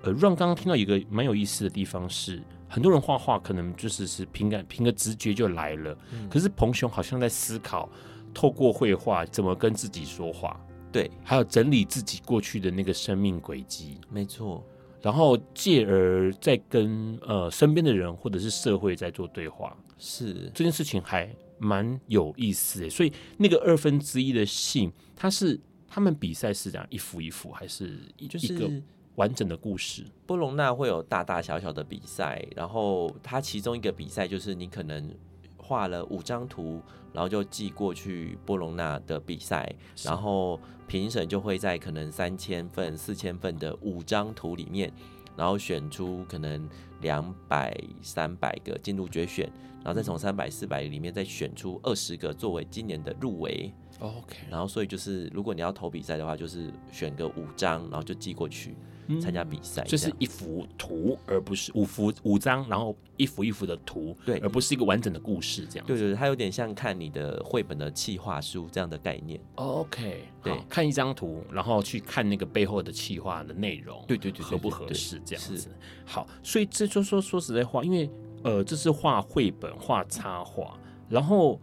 [0.01, 7.87] 呃，让刚刚听到一个蛮有意思的地方是，很多人画画可能就是是凭感凭个直觉就来了，嗯、可是彭雄好像在思考，
[8.33, 10.59] 透过绘画怎么跟自己说话，
[10.91, 14.63] 对，还有整理自己过去的那个生命轨迹，没错，
[15.01, 20.51] 然后继而再跟呃身边的人或者是社会在做对话，是。
[20.53, 21.29] 这件事情还。
[21.63, 28.67] 蛮有意思的，所以那个二分之一的信，它是他们比赛是这样一幅一幅，还是一个
[29.13, 30.03] 完整的故事？
[30.25, 35.07] 波隆纳会有大大小小的比赛，然后它其中一个比赛就是你可能
[35.55, 36.81] 画了五张图，
[37.13, 44.91] 然后就寄过去波隆纳的比赛，然后评审就会在可能三千份、四千份的五张图里面，
[45.35, 46.69] 然后选出可能
[47.01, 49.51] 两百、三百个进入决选。
[49.83, 53.73] 然后再从三百、四百里面再选出二十个作为今年的入围。
[53.97, 54.37] OK。
[54.47, 58.75] 然后所以就是，如果你要投比赛的话，就是选个五张，然后就寄过去
[59.19, 59.83] 参加比赛。
[59.83, 65.85] 这、嗯就是一幅图，而不是五幅五张，然后一幅一幅的图，对，而不是一个完整的故事这样。
[65.87, 69.39] 对对对，它有点像看你的绘本的企划书这样的概念。
[69.55, 70.25] OK。
[70.43, 75.57] 对，看一张图，然后去看那个背后的企划的内容，对对对，合不合适这样子。
[75.57, 75.67] 是。
[76.05, 78.09] 好，所以这就说说实在话，因为。
[78.43, 80.75] 呃，这是画绘本、画插画，
[81.07, 81.61] 然后，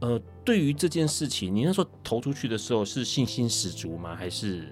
[0.00, 4.14] 呃，对于这件事情，你那时候投出去的时候是信心十足吗？
[4.14, 4.68] 还是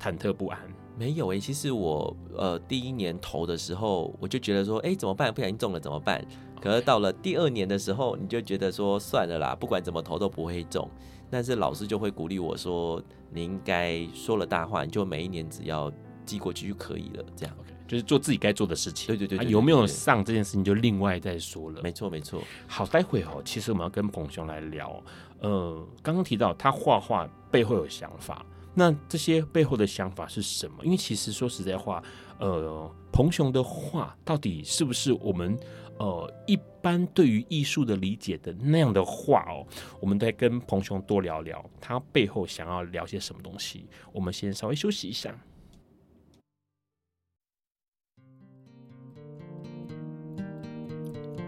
[0.00, 0.60] 忐忑不安？
[1.00, 5.32] 没有诶、欸，其实我呃第一年投的时候，我就觉得说，哎，怎么办？
[5.32, 6.22] 不小心中了怎么办
[6.60, 10.86] 可是到了第二年的时候，你就觉得说，算了啦，不管怎么投都不会中。
[11.30, 15.90] 但是老师就会鼓励我说，你应该说了大话，你就每一年只要
[16.26, 17.56] 寄过去就可以了，这样。
[17.56, 17.88] Okay.
[17.88, 19.06] 就是做自己该做的事情。
[19.06, 21.80] 对对对，对，啊，有没有上这件事情就另外再说了。
[21.82, 22.42] 没错没错。
[22.68, 25.02] 好，待会哦，其实我们要跟彭雄来聊。
[25.40, 28.44] 呃，刚刚提到他画画背后有想法，
[28.74, 30.84] 那这些背后的想法是什么？
[30.84, 32.02] 因为其实说实在话，
[32.38, 35.58] 呃，彭雄的画到底是不是我们
[35.98, 39.66] 呃一般对于艺术的理解的那样的画哦？
[40.00, 43.86] 我们再跟彭雄多聊聊，他背后想要聊些什么东西。
[44.12, 45.34] 我们先稍微休息一下。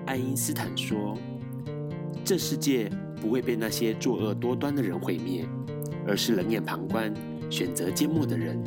[0.05, 1.17] 爱因斯坦说
[2.23, 5.49] ：“这世界不会被那些作恶多端的人毁灭，
[6.07, 7.13] 而是冷眼旁观、
[7.51, 8.63] 选择缄默的人。”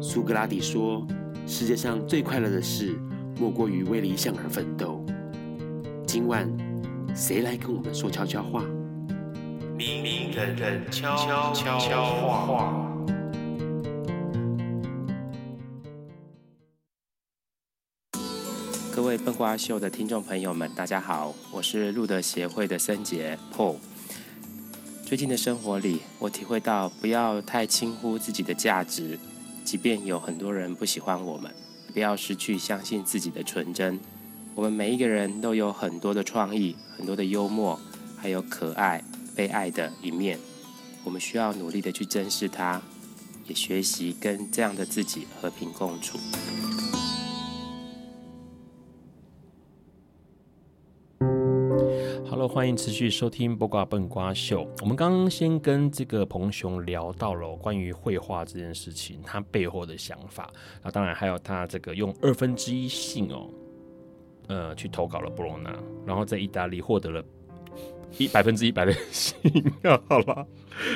[0.00, 1.06] 苏格拉底说
[1.46, 2.98] ：“世界上最快乐的事，
[3.38, 5.04] 莫过于为理想而奋斗。”
[6.06, 6.48] 今晚，
[7.14, 8.64] 谁来跟我们说悄悄话？
[9.76, 11.16] 明明人人悄
[11.54, 12.86] 悄话。
[18.92, 23.76] 各位笨瓜秀的听众朋友们，大家好，我是路德协会的森杰 Paul。
[25.10, 29.18] 最近的生活里，我体会到不要太轻忽自己的价值，
[29.64, 31.52] 即便有很多人不喜欢我们，
[31.92, 33.98] 不要失去相信自己的纯真。
[34.54, 37.80] 我们每一个人都有很多的创意，很多的幽默，
[38.16, 39.02] 还有可爱、
[39.34, 40.38] 被爱的一面。
[41.02, 42.80] 我们需要努力的去珍视它，
[43.48, 46.20] 也学习跟这样的自己和平共处。
[52.48, 54.62] 欢迎持续收听《卜卦笨瓜秀》。
[54.80, 60.50] 我们刚刚先跟这个彭雄聊到了关于绘画这件事情，他背后的想法。
[60.82, 63.50] 啊当然还有他这个用二分之一信哦，
[64.48, 65.74] 呃，去投稿了布隆纳，
[66.06, 67.22] 然后在意大利获得了
[68.18, 69.34] 一百分之一百的 信。
[70.08, 70.46] 好吧，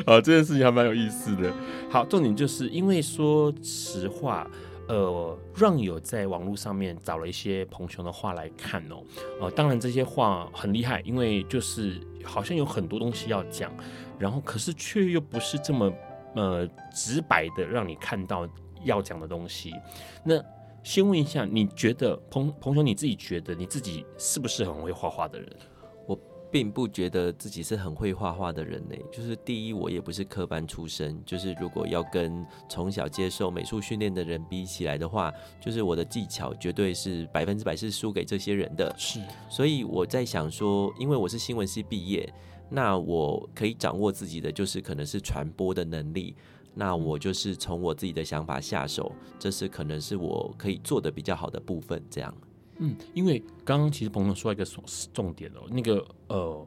[0.06, 1.52] 好，这件事情还蛮有意思的。
[1.90, 4.50] 好，重点就是因为说实话。
[4.88, 9.02] 呃，让有在网络上面找了一些彭雄的话来看哦，
[9.40, 13.72] 呃，当然这些话很厉害，因为就是好像有很多东西要讲，
[14.18, 15.92] 然后可是却又不是这么
[16.34, 18.48] 呃直白的让你看到
[18.82, 19.72] 要讲的东西。
[20.22, 20.34] 那
[20.82, 25.50] 先问一下，你觉得彭彭雄你自己觉得你自己是不是很会画画的人？
[26.54, 28.94] 并不觉得自己是很会画画的人呢。
[29.10, 38.94] 就是第一，我也不是科班出身，就是如果要跟从小接受美术训练的人比起来的话，就是我的技巧绝对是百分之百是输给这些人的。
[38.96, 42.32] 是，所以我在想说，因为我是新闻系毕业，
[42.70, 46.36] 那我可以掌握自己的就是可能是传播的能力，
[46.72, 52.32] 那我就是从我自己的想法下手，这是可能是我可以做的比较好的部分，这样。
[52.78, 54.64] 嗯，因为刚刚其实彭雄说一个
[55.12, 56.66] 重点哦，那个呃，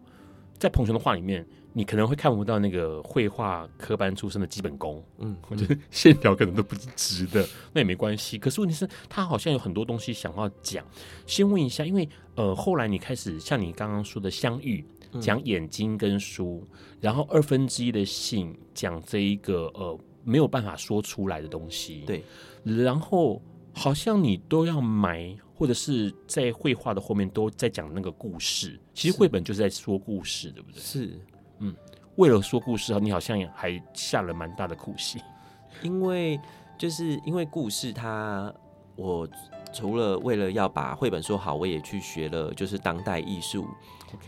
[0.57, 8.37] 在彭雄的画里面，你可能会看不到那个绘画科班出身的基本功，嗯，我觉得线条可能都不是直的，那也没关系。
[8.37, 10.85] 可是问题是，他好像有很多东西想要讲。
[11.25, 14.83] 先问一下，因为呃，后来你开始像你刚刚说的相遇，
[15.19, 22.23] 讲眼睛跟书，嗯、然后二分之一的信讲这一个呃没有办法说出来的东西，对，
[22.63, 23.41] 然后
[23.73, 25.37] 好像你都要埋。
[25.57, 30.79] 或者是在绘画的后面都在讲那个故事，其实绘本就是在说故事，对不对？
[30.79, 31.19] 是，
[31.59, 31.75] 嗯，
[32.15, 35.19] 为了说故事，你好像还下了蛮大的苦心，
[35.81, 36.39] 因为
[36.77, 38.53] 就是因为故事它，
[38.95, 39.27] 我
[39.73, 43.67] 除了为了要把绘本说好，我也去学了就是当代艺术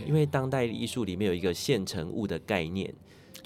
[0.05, 2.93] 因为当代艺术里面有一个现成物的概念。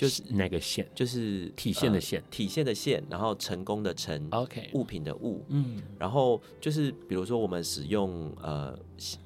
[0.04, 8.78] 就是那个线，就是体现的线，呃，体现的线，然后成功的成，OK，物品的物，嗯，然后就是比如说我们使用呃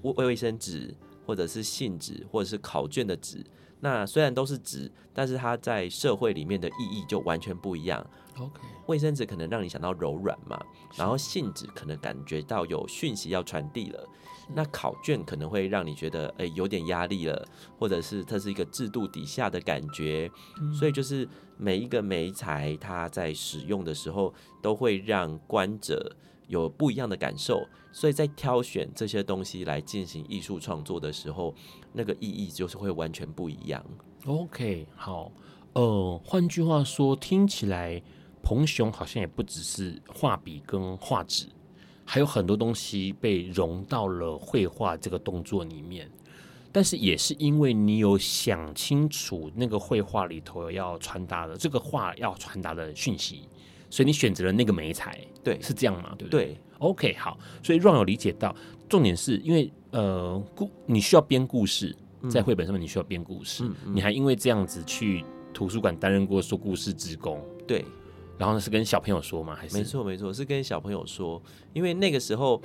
[0.04, 0.94] 卫卫生纸，
[1.26, 3.44] 或者是信纸，或者是考卷的纸，
[3.80, 8.08] 那虽然都是纸，但是它在社会里面的意义就完全不一样。
[8.38, 10.64] OK，卫生纸可能让你想到柔软嘛，
[10.96, 14.08] 然后信纸可能感觉到有讯息要传递了。
[14.54, 20.32] 那考卷可能会让你觉得，哎、欸，有点压力了，或者是它是一个制度底下的感觉，
[20.62, 21.28] 嗯、所以就是
[21.58, 26.16] 每一个媒材，它在使用的时候，都会让观者
[26.48, 31.54] 有不一样的感受，所以在挑选这些东西来进行艺术创作的时候，
[31.92, 33.84] 那个意义就是会完全不一样。
[34.26, 35.32] OK，好，
[35.74, 38.02] 呃，换句话说，听起来
[38.42, 41.48] 彭雄好像也不只是画笔跟画纸。
[42.10, 46.10] 还有很多东西被融到了绘画这个动作里面，
[46.72, 53.42] 但是也是因为你有想清楚那个绘画里头要传达的这个画要传达的讯息，
[53.90, 56.16] 所以你选择了那个媒材，对，是这样吗？
[56.18, 56.46] 对不对？
[56.46, 58.56] 对，OK，好，所以 Ron 有理解到，
[58.88, 61.94] 重点是因为呃故你需要编故事，
[62.30, 67.84] 在绘本上面你需要编故事，你还因为这样子去图书馆担任过说故事职工，对。
[68.38, 69.56] 然后呢是跟小朋友说吗？
[69.56, 69.78] 还是？
[69.78, 71.42] 没错没错，是跟小朋友说，
[71.74, 72.62] 因为那个时候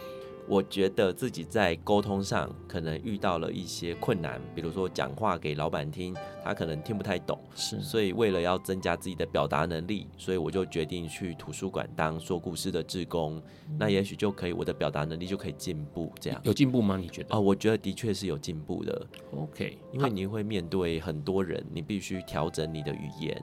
[0.48, 6.14] 我觉得自己在沟通上可能遇到了一些困难，比如说讲话给老板听，
[6.44, 7.80] 他可能听不太懂，是。
[7.80, 16.12] 所以为了要增加自己的表达能力，所以我就决定去图书馆当说故事的志工，嗯、那也许就可以，我的表达能力就可以进步。
[16.20, 16.96] 这样有进步吗？
[16.96, 17.34] 你觉得？
[17.34, 19.06] 啊、哦，我觉得的确是有进步的。
[19.36, 23.40] OK，因为你会面对很多人，你必须调整你的语言。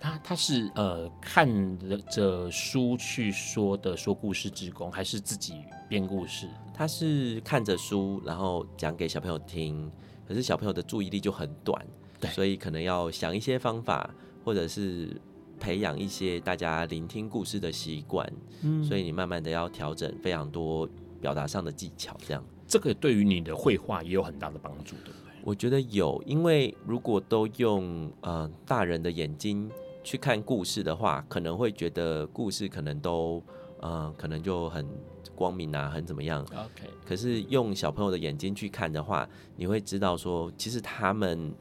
[0.00, 1.78] 他他是呃看
[2.08, 6.48] 着书去说的说故事志工，还是自己编故事？
[6.72, 9.92] 他是看着书，然后讲给小朋友听。
[10.26, 11.84] 可是小朋友的注意力就很短，
[12.20, 14.08] 对，所以可能要想一些方法，
[14.44, 15.20] 或者是
[15.58, 18.32] 培养一些大家聆听故事的习惯。
[18.62, 20.88] 嗯，所以你慢慢的要调整非常多
[21.20, 22.42] 表达上的技巧，这样。
[22.66, 25.32] 这个对于你的绘画也有很大的帮助，对不对？
[25.42, 29.70] 我觉得有，因为如果都用呃大人的眼睛。
[30.02, 33.42] 去看故事的话，可能会觉得故事可能都，
[33.82, 34.86] 嗯、呃，可能就很
[35.34, 36.42] 光明啊，很怎么样。
[36.52, 36.88] OK。
[37.06, 41.54] 可是用小朋友的眼睛去看的话，你会知道说，其实他们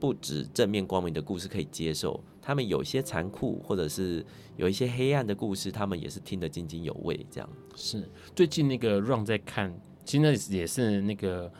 [0.00, 4.24] 不止正面光明的故事可以接受，他们有些残酷或者是
[4.56, 7.26] 有一些黑暗的故事，他们也是听得津津有味。
[7.30, 7.48] 这样。
[7.76, 8.08] 是。
[8.34, 9.72] 最近那个 Ron 在看，
[10.04, 11.52] 其实那也是那个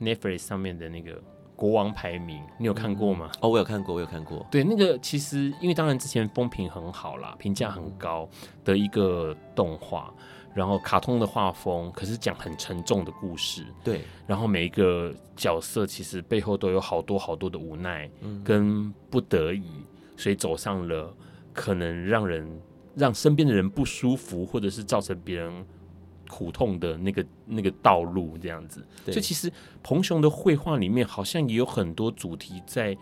[0.00, 1.22] Netflix 上面的那个。
[1.62, 3.30] 国王排名，你有看过吗？
[3.40, 4.44] 哦，我有看过，我有看过。
[4.50, 8.28] 对，那个其实因为当然之前风评很好啦，评价很高
[8.64, 10.12] 的一个动画，
[10.56, 13.64] 然后卡通的画风，可是讲很沉重的故事。
[13.84, 18.10] 对，然后每一个角色其实背后都有好多好多的无奈
[18.42, 19.70] 跟不得已，
[20.16, 21.14] 所以走上了
[21.52, 22.60] 可能让人
[22.96, 25.64] 让身边的人不舒服，或者是造成别人。
[26.32, 29.52] 苦痛的那个那个道路这样子，所以其实
[29.82, 32.96] 彭雄的绘画里面好像也有很多主题在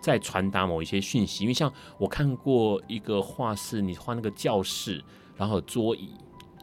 [0.00, 1.42] 在传达某一些讯息。
[1.42, 5.02] 因为像我看过一个画是，你画那个教室，
[5.36, 6.10] 然后桌椅，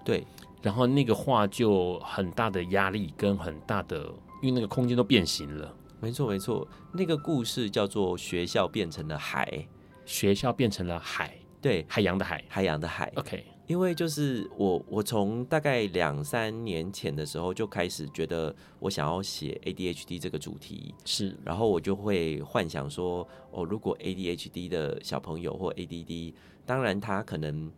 [0.06, 0.26] 对，
[0.62, 4.06] 然后那个画就很大的压力跟很大的，
[4.42, 5.76] 因为那个空间都变形了。
[6.00, 9.68] 没错没错，那个故事叫做学校变成了海，
[10.06, 13.12] 学校变成了海，对，海洋的海，海洋的海。
[13.16, 13.53] OK。
[13.66, 26.34] 因为就是我，我从大概两三年前的时候就开始觉得我想要写 ADHD 这个主题，是，然后我就会幻想说，哦，如果 ADHD 的小朋友或 ADD，
[26.66, 27.72] 当然他可能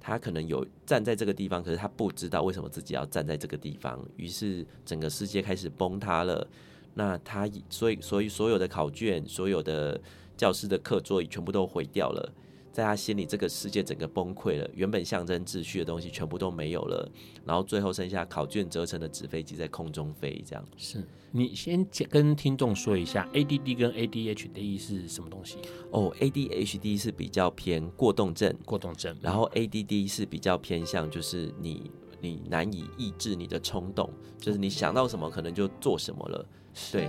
[0.00, 6.46] 他可能有站在这个地方，可是他不知道为什么自己要站在这个地方，于是整个世界开始崩塌了。
[6.94, 10.00] 那他所以所以所有的考卷、所有的
[10.36, 12.32] 教师的课桌椅全部都毁掉了。
[12.72, 17.06] 在他心里这个世界整个崩溃了，原本象征秩序的东西全部都没有了，
[17.44, 20.64] 然后最后剩下考卷折成的纸飞机在空中飞，这样。
[20.78, 25.58] 是你先跟听众说一下，ADD 跟 ADHD 是什么东西？
[25.90, 36.46] 哦，ADHD 是比较偏过动症，过动症，然后 ADD 是比较偏向就是你你难以抑制你的冲动，就是你想到什么可能就做什么了，
[36.90, 37.08] 对。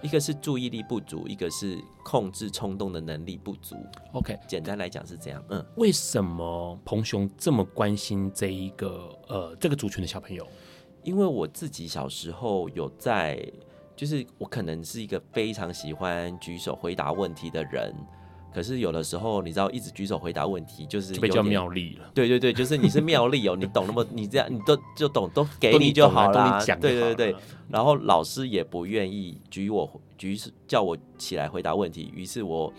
[0.00, 3.76] 一个是注意力不足，一个是控制冲动的能力不足。
[4.12, 5.42] OK，简单来讲是这样。
[5.48, 10.46] 嗯，为什么彭雄这么关心这一个呃这个族群的小朋友？
[11.02, 13.40] 因为我自己小时候有在，
[13.96, 17.92] 就是我可能是一个非常喜欢举手回答问题的人。
[18.52, 22.10] 可是有的时候，你知道，一直举手回答问题，就是就被叫妙丽了。
[22.14, 26.64] 对对对，就是你是妙丽哦， 你懂那么，你这样你都就懂，都给你就好了。
[26.80, 27.36] 对对对，
[27.68, 30.36] 然后老师也不愿意举我举
[30.66, 32.72] 叫我起来回答问题，于是我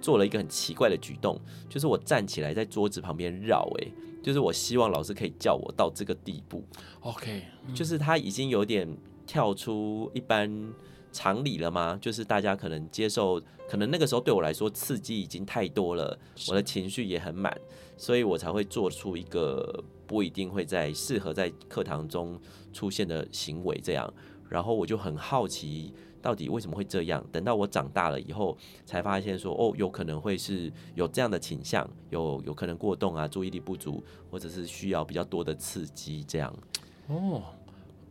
[0.00, 3.88] 做了一个很奇怪的举动，就是我站起来在桌子旁边绕，哎，
[4.22, 6.64] 就是我希望老师可以叫我到这个地步。
[7.00, 7.42] OK，
[7.74, 8.88] 就是他已经有点
[9.26, 10.72] 跳出一般。
[11.16, 11.98] 常理了吗？
[11.98, 17.58] 就是大家可能接受，可能那个时候对我来说刺激已经太多了，我的情绪也很满，
[17.96, 22.38] 所以我才会做出一个不一定会在适合在课堂中
[22.70, 23.80] 出现的行为。
[23.82, 24.12] 这样，
[24.50, 27.24] 然后我就很好奇，到底为什么会这样？
[27.32, 28.54] 等到我长大了以后，
[28.84, 36.54] 才发现说，哦，有可能会是有这样的倾向，有有可能过动啊，注意力不足，或者是需要比较多的刺激，这样。
[37.08, 37.42] 哦。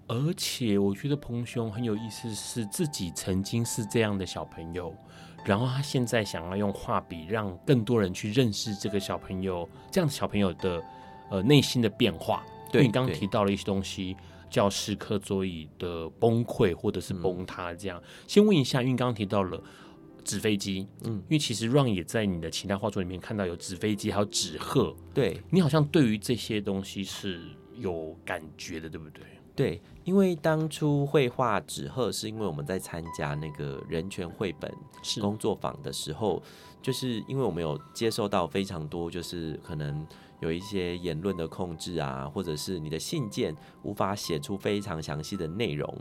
[0.07, 4.95] 而且我觉得彭雄很有意思，是自己曾经是这样的小朋友，
[5.43, 10.83] 然后他现在想要用画笔让更多人去认识这个小朋友，这样的小朋友的
[11.31, 12.45] 呃内心的变化。
[12.71, 14.15] 对，你刚刚提到了一些东西，
[14.49, 17.99] 叫时刻桌椅的崩溃或者是崩塌，这样。
[17.99, 19.61] 嗯、先问一下，因为刚刚提到了
[20.23, 27.41] 纸飞机，嗯，因为其实 Ron 也在你的其他画作里面看到有纸飞机，还有纸鹤，对，你好像对于这些东西是
[27.75, 29.23] 有感觉的，对不对？
[29.55, 34.71] 对，因为当初绘画纸鹤，是因为我们在参加那个人权绘本
[35.19, 36.41] 工作坊的时候，
[36.81, 40.07] 就是因为我们有接受到非常多，就是可能
[40.39, 43.53] 有一些言论的控制啊，或者是你的信件
[43.83, 45.93] 无法写出非常详细的内容，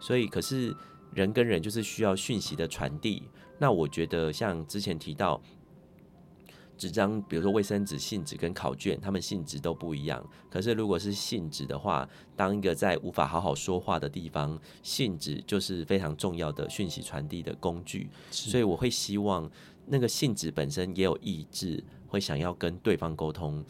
[0.00, 0.74] 所以可是
[1.12, 3.22] 人跟人就是需要讯息的传递。
[3.58, 5.40] 那我觉得像之前提到。
[6.80, 10.26] 纸张，比如说卫生纸、信纸跟考卷，它们性质都不一样。
[10.48, 18.08] 可是如果是信纸的话，当一个在无法好好说话的地方，信纸就是非常重要的讯息传递的工具。
[18.30, 19.48] 所以我会希望
[19.84, 23.62] 那个信纸本身也有意志，会想要跟对方沟通，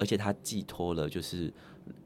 [0.00, 1.54] 而且它寄托了就是。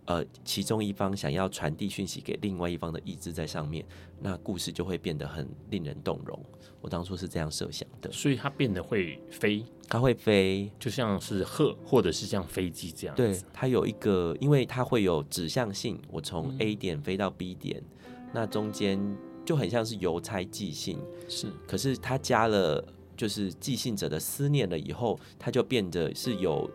[0.07, 3.85] 呃，其中一方想要传递讯息给另外一方的意志在上面，
[4.21, 6.45] 那故事就会变得很令人动容。
[6.81, 13.15] 我当初是这样设想的，所以它变得会飞，它会飞，就像是鹤，或者是像飞机这样。
[13.15, 18.99] 对，它有一个，因为它会有指向性，我从 A 点飞到 B 点，嗯、那中间
[19.45, 21.47] 就很像是邮差寄信，是。
[21.69, 22.83] 可是它加了
[23.15, 26.71] 就是寄信者的思念了以后，它就变得是有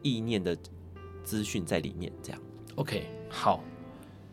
[0.00, 0.56] 意念的
[1.22, 2.40] 资讯在里面，这样。
[2.76, 3.62] OK，好，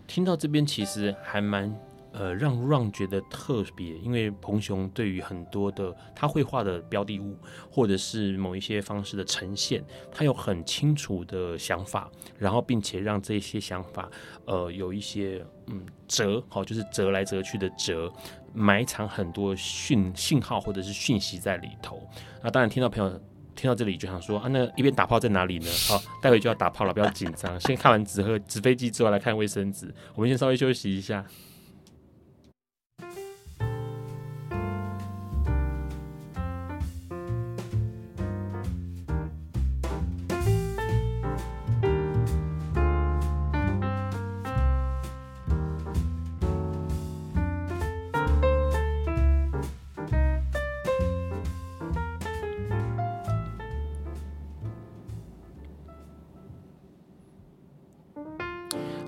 [0.08, 1.78] 听到这边其实还蛮
[2.12, 7.38] 呃让让觉得特别，因为彭雄对于很多的他绘画的标的物
[7.70, 14.10] 或者是某一些方式的呈现，他有很清楚的想法，然后并且让这些想法
[14.46, 18.12] 呃有一些嗯折，好，就是折来折去的折，
[18.54, 22.02] 埋藏很多讯信号或者是讯息在里头。
[22.44, 23.22] 那当然听到朋友。
[23.54, 25.68] 听到这里就想说啊，那一边打炮在哪里呢？
[25.88, 27.60] 好，待会就要打炮了，不要紧张。
[27.60, 29.94] 先看完纸和纸飞机之后，来看卫生纸。
[30.16, 31.24] 我们先稍微休息一下。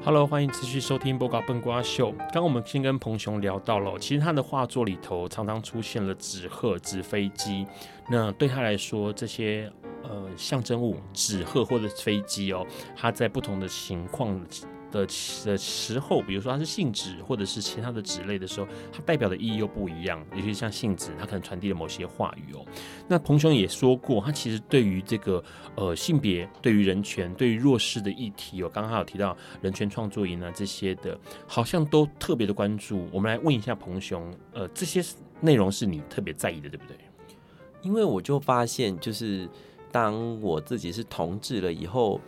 [0.06, 2.12] Hello，欢迎持续收听《波瓜笨瓜秀》。
[2.18, 7.66] 刚刚我们先跟彭雄聊到了，其实他的画作里头常常出现了纸鹤、纸飞机。
[8.10, 9.72] 那对他来说，这些
[10.04, 14.38] 呃象征物，纸鹤或者飞机哦，它在不同的情况。
[14.94, 15.06] 的
[15.44, 20.24] 的时候，比如说它是信纸或者是其他的纸类的时候，它代表的意义又不一样。
[20.36, 22.64] 尤其像信纸，它可能传递了某些话语哦。
[23.08, 25.44] 那彭雄也说过，他其实对于这个
[25.76, 33.08] 呃性别、对于人权、对于弱势的议题，我刚刚还有提到人权创作营啊这些的，好像都特别的关注。
[33.12, 35.04] 我们来问一下彭雄，呃，这些
[35.42, 36.96] 内容是你特别在意的，对不对？
[37.82, 39.50] 因为我就发现，就是
[39.92, 42.22] 当我自己是同志了以后。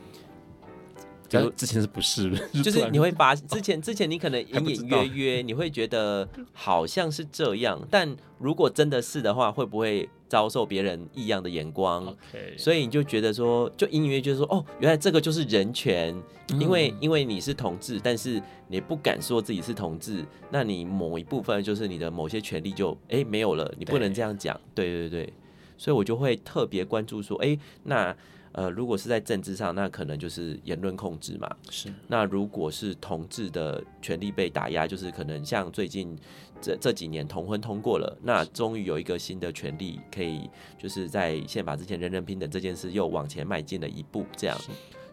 [1.44, 2.30] 就之前是不是？
[2.64, 12.58] 就是你会 发之前之前你可能隐隐约约你会觉得好像是这样，但如果真的是的话，会不会遭受别人异样的眼光？Okay.
[12.58, 16.16] 所以你就觉得说，就隐隐约约觉得说，哦，原来这个就是人权，
[16.60, 24.60] 因为因为你是同志，但是你不敢说自己是同志，那你某一部分就是你的某些权利就哎、欸、没有了，你不能这样讲。
[24.74, 25.34] 对对对，
[25.78, 28.16] 所以我就会特别关注说，哎、欸，那。
[28.58, 31.54] 呃，如果是在政治上，那可能就是言论控制嘛。
[31.70, 31.94] 是。
[32.08, 36.18] 那如果是同志的权利被打压，就是可能像最近
[36.62, 44.58] 这这几年同婚通过了，那终于有一个新的权利可以，就是在宪法之前人人平等这件事又往前迈进了一步，这样。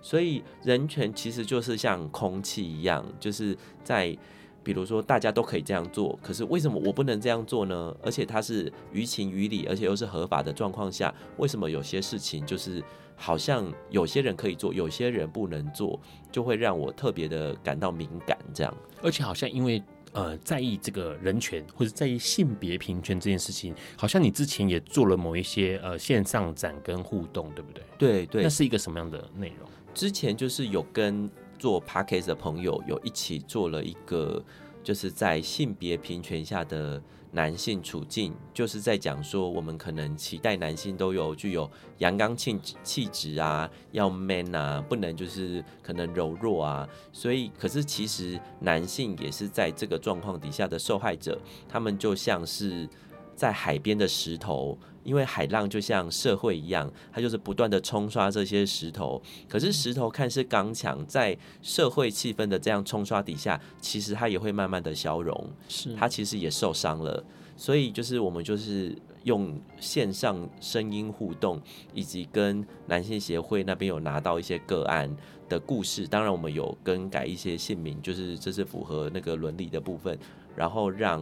[0.00, 4.16] 所以人权其实就是像空气一样，就是在
[4.62, 7.96] 比如说大家都可以这样做，可是为什么我不能这样做呢？
[8.02, 12.82] 而且它是于情于理，而且又是合法的状况下，为什么有些事情就是？
[13.14, 16.00] 好像有些人可以做，有些人不能做，
[16.32, 18.36] 就会让我特别的感到敏感。
[18.52, 19.80] 这样，而且好像因为
[20.12, 27.84] 呃在意这个人权或者在意性别平权这件事情，好像你之前也做了某一些呃线上展跟互动，对不对？
[27.96, 29.68] 对对，那是一个什么样的内容？
[29.94, 31.30] 之前就是有跟
[31.62, 34.44] 做 Podcast 的朋友有一起做了一个，
[34.82, 37.00] 就是在性别平权下的。
[37.34, 46.86] 男性处境就是在讲说，我们可能期待男性都有具有阳刚气气质啊，要 man 啊，不能就是可能柔弱啊。
[47.10, 52.86] 所以，可是其实男性也是在这个状况底下的受害者，他们就像是
[53.34, 54.78] 在海边的石头。
[55.04, 59.20] 因为海浪就像社会一样，它就是不断的冲刷这些石头。
[59.48, 65.50] 可是石头看似刚强，在社会气氛的这样冲刷底下，其实它也会慢慢的消融。
[65.68, 67.20] 是，它其实也受伤了。
[67.56, 71.60] 所以就是我们就是用线上声音互动，
[71.92, 75.12] 以及跟男性协会那边有拿到一些个案
[75.48, 76.06] 的故事。
[76.06, 80.16] 当然，我们有更改一些姓名，就是这是符合那个伦理的部分，
[80.54, 81.20] 然后让。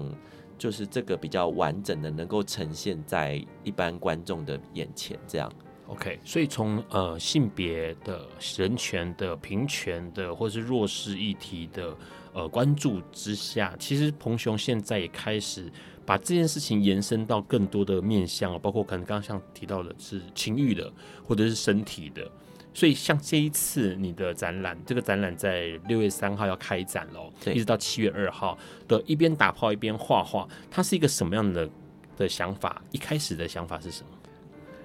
[0.61, 5.51] 就是这个比较完整的，能够呈现在一般观众的眼前，这样。
[5.87, 11.97] OK，所以从呃性别的、人权的、平权的，或是弱势议题的
[12.35, 15.73] 呃关注之下，其实彭雄现在也开始
[16.05, 20.93] 把这件事情延伸到更多的面向，包括可能刚刚像提到的是情欲的，
[21.27, 22.31] 或者是身体的。
[22.73, 28.57] 所以，像这一次你的展览，这个展览在六月三号要开展喽，一直到七月二号
[28.87, 31.68] 的一边打炮一边画画，它是一个什么样的
[32.16, 32.81] 的想法？
[32.93, 34.09] 一开始的想法是什么？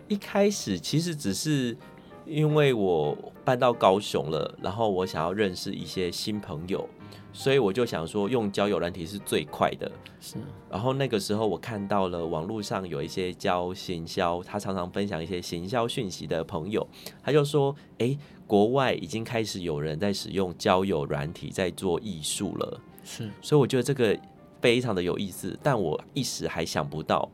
[0.08, 1.76] 一开始其实只是
[2.26, 6.88] 因为我搬到高雄了，然后我想要认识一些新朋友。
[7.32, 9.92] 所以我就想说，用交友软体是最快的。
[10.22, 10.38] 是。
[10.70, 16.88] 然后那个时候，我看到了网络上有一些教行销，他常常分享一些行销讯息的朋友，
[17.22, 18.18] 他就说：“诶，
[18.48, 23.30] 国外已经开始有人在使用交友软体在做艺术了。”是。
[23.42, 24.18] 所以我觉得这个
[24.62, 27.30] 非常的有意思，但我一时还想不到。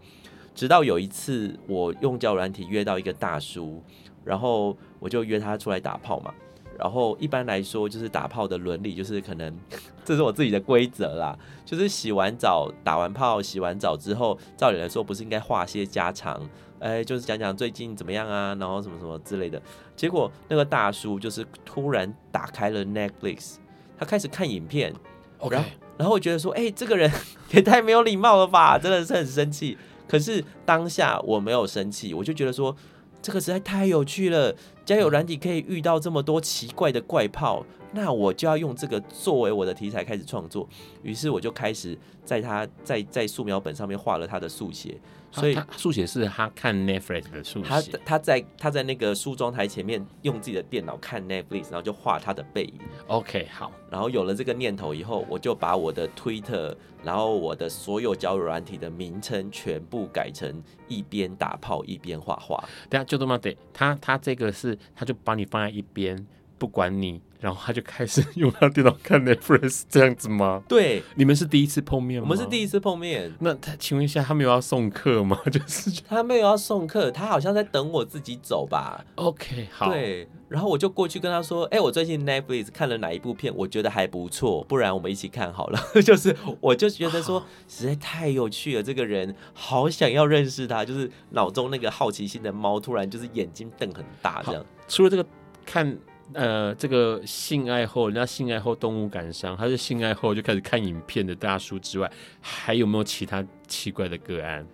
[0.55, 3.81] 直到有一次，我用交友软体约到一个大叔，
[4.23, 6.33] 然后我就约他出来打炮嘛。
[6.79, 9.55] 然后一般来说，就是打炮的伦理，就是可能
[10.03, 11.37] 这是我自己的规则啦。
[11.63, 16.41] 就是洗完澡、打完炮、洗完澡之后，照理来说不是应该话些家常，
[16.79, 19.61] 哎，就是讲讲最近怎么样啊，然后什么什么之类的。
[19.95, 23.57] 结果那个大叔就是突然打开了 Netflix，
[23.99, 24.91] 他开始看影片。
[25.37, 27.11] OK，然后，然后我觉得说，哎，这个人
[27.53, 29.77] 也太没有礼貌了吧，真的是很生气。
[30.07, 32.75] 可是当下我没有生气，我就觉得说。
[33.21, 37.63] 这个实在太有趣了，交友软体可以遇到这么多奇怪的怪炮，
[37.93, 40.67] 那我就要用这个作为我的题材开始创作。
[41.03, 44.97] 于是我就开始在他在在素描本上面画了他的速写。
[45.31, 47.69] 所以速写是他看 Netflix 的速写。
[47.69, 52.73] 他他在他在那个梳妆台前面用自己的电脑看 Netflix，然后就画他的背影。
[53.07, 53.71] OK，好。
[53.89, 62.63] 然后有了这个念头以后，我就把我的 Twitter，然后我的所有交友软体的名称全部改成一边打炮一边画画。
[62.89, 66.27] 等下就这么对，他他这个是他就把你放在一边。
[66.61, 70.61] 不管你，然后他就开始用他电脑看 Netflix 这样子吗？
[70.67, 72.27] 对，你们是第一次碰面吗？
[72.29, 73.33] 我们是第一次碰面。
[73.39, 75.41] 那他请问一下，他没有要送客吗？
[75.51, 79.03] 就是他没有要送客，他好像在等我自己走吧。
[79.15, 79.89] OK，好。
[79.89, 83.51] 对，然后我就过去跟他说：“哎，我最近 Netflix 看了哪一部片？
[83.57, 85.79] 我觉得还不错，不然我们一起看好了。
[86.05, 94.63] ”就是，我就觉得说实在太有趣了，这个人好想要认识他，就是脑中那个好奇心的猫突然就是眼睛瞪很大这样。
[94.87, 95.25] 除了这个
[95.65, 95.97] 看。
[96.33, 104.65] 呃，这个性爱后，人家性爱后动物感伤，还是性爱后就开始看影片的大叔之外，还有没有其他奇怪的个案？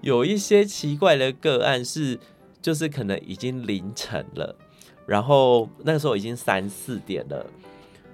[0.00, 2.18] 有一些奇怪的个案是，
[2.60, 4.56] 就是可能已经凌晨了，
[5.06, 7.46] 然后那个时候已经三四点了，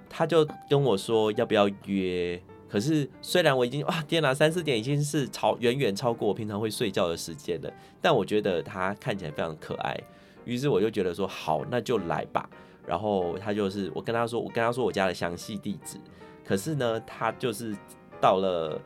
[0.09, 2.41] 他就跟我说要不要约。
[2.69, 7.73] 可是虽然我已经哇天哪，三四点已经是超远远超过我平常会睡觉的时间了，
[8.03, 9.99] 但我觉得他看起来非常可爱，
[10.45, 12.49] 于是我就觉得说好，那就来吧。
[12.89, 15.99] 然后他就是我跟他说，我跟他说我家的详细地址，
[16.45, 17.77] 可是呢，他就是
[18.21, 18.81] 到了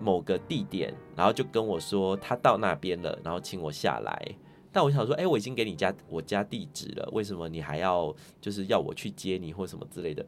[0.00, 4.34] 某个地点，然后就跟我说他到那边了，然后请我下来。
[4.72, 10.26] 但我想说，哎，我已经给你家我家地址了，为什么你还要就是要我去接你或什么之类的？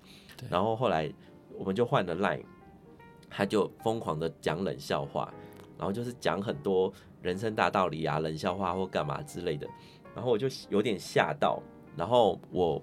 [0.48, 1.12] 然后后来
[1.58, 2.44] 我们就换了 line。
[3.32, 5.32] 他就疯狂的讲冷笑话，
[5.78, 6.92] 然后就是讲很多
[7.22, 9.68] 人生大道理啊，冷笑话或干嘛之类的，
[10.16, 11.62] 然后我就有点吓到，
[11.96, 12.82] 然后我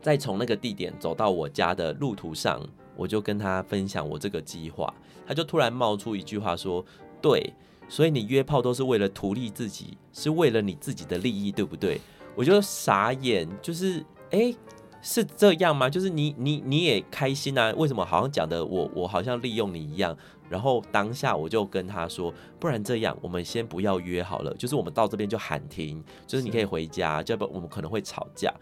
[0.00, 2.60] 再从那个地点走到我家的路途上，
[2.96, 4.92] 我就跟他分享我这个计划，
[5.26, 6.84] 他就突然冒出一句话说
[7.22, 7.52] ：“对，
[7.88, 12.00] 所以你约炮都是为了图利自己，是为了你自己的利益，对不对？”
[12.34, 14.54] 我就傻眼，就是哎。
[15.02, 15.88] 是这样吗？
[15.88, 17.72] 就是你你你也开心啊？
[17.74, 20.14] 为什么好像讲的我我好像利用你一样？
[20.50, 28.52] 然后当下我就跟他说，不然这样，我们先不要约好了，就是我们到这边就喊停，就是你可以回家，要不我们可能会吵架。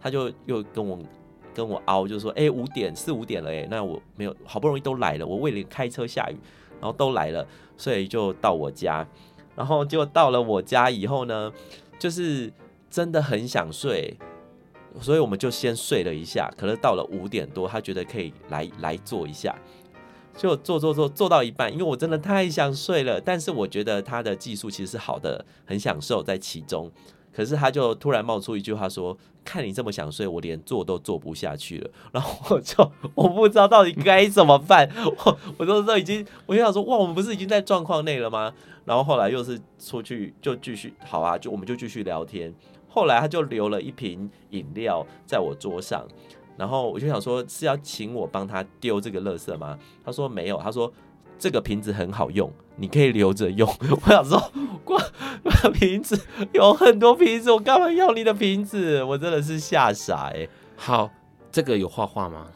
[0.00, 0.98] 他就又跟我
[1.54, 6.36] 跟我熬，就说，哎，五点四五点了，哎，那我没有，好不容易都来了，我为了开车下雨，
[6.80, 7.46] 然后都来了，
[7.76, 9.06] 所以就到我家，
[9.56, 11.52] 然后就到了我家以后呢，
[11.98, 12.52] 就是
[12.90, 14.16] 真的很想睡。
[15.00, 19.54] 所以我们就先睡了一下，可是到了五点多，他觉得可以来来做一下，
[20.36, 23.20] 就做做做做到一半，因为我真的太想睡了。
[23.20, 26.90] 但是我觉得他的技术其实是好的，很享受在其中。
[27.38, 29.16] 可是他就突然冒出一句话说
[29.46, 34.90] ：“看你这么想睡，我连坐都坐不下去了。”然后我就我不知道到底该怎么办。
[34.96, 38.52] 我我都都已经，我就想说：“哇，我们不是已经在状况内了吗？”
[38.84, 42.52] 然后后来又是出去就继续好啊，就我们就继续聊天。
[42.88, 46.04] 后来他就留了一瓶饮料在我桌上，
[46.56, 49.78] 然后我就想说是要请我帮他丢这个垃圾吗？
[50.04, 50.92] 他说没有，他说
[51.38, 53.68] 这个瓶子很好用，你可以留着用。
[53.90, 54.38] 我想说，
[54.86, 55.02] 哇，
[55.72, 56.20] 瓶子
[56.52, 59.02] 有很多瓶子，我干嘛要你的瓶子？
[59.04, 60.48] 我真的是吓傻哎。
[60.76, 61.10] 好，
[61.50, 62.46] 这个有画画吗？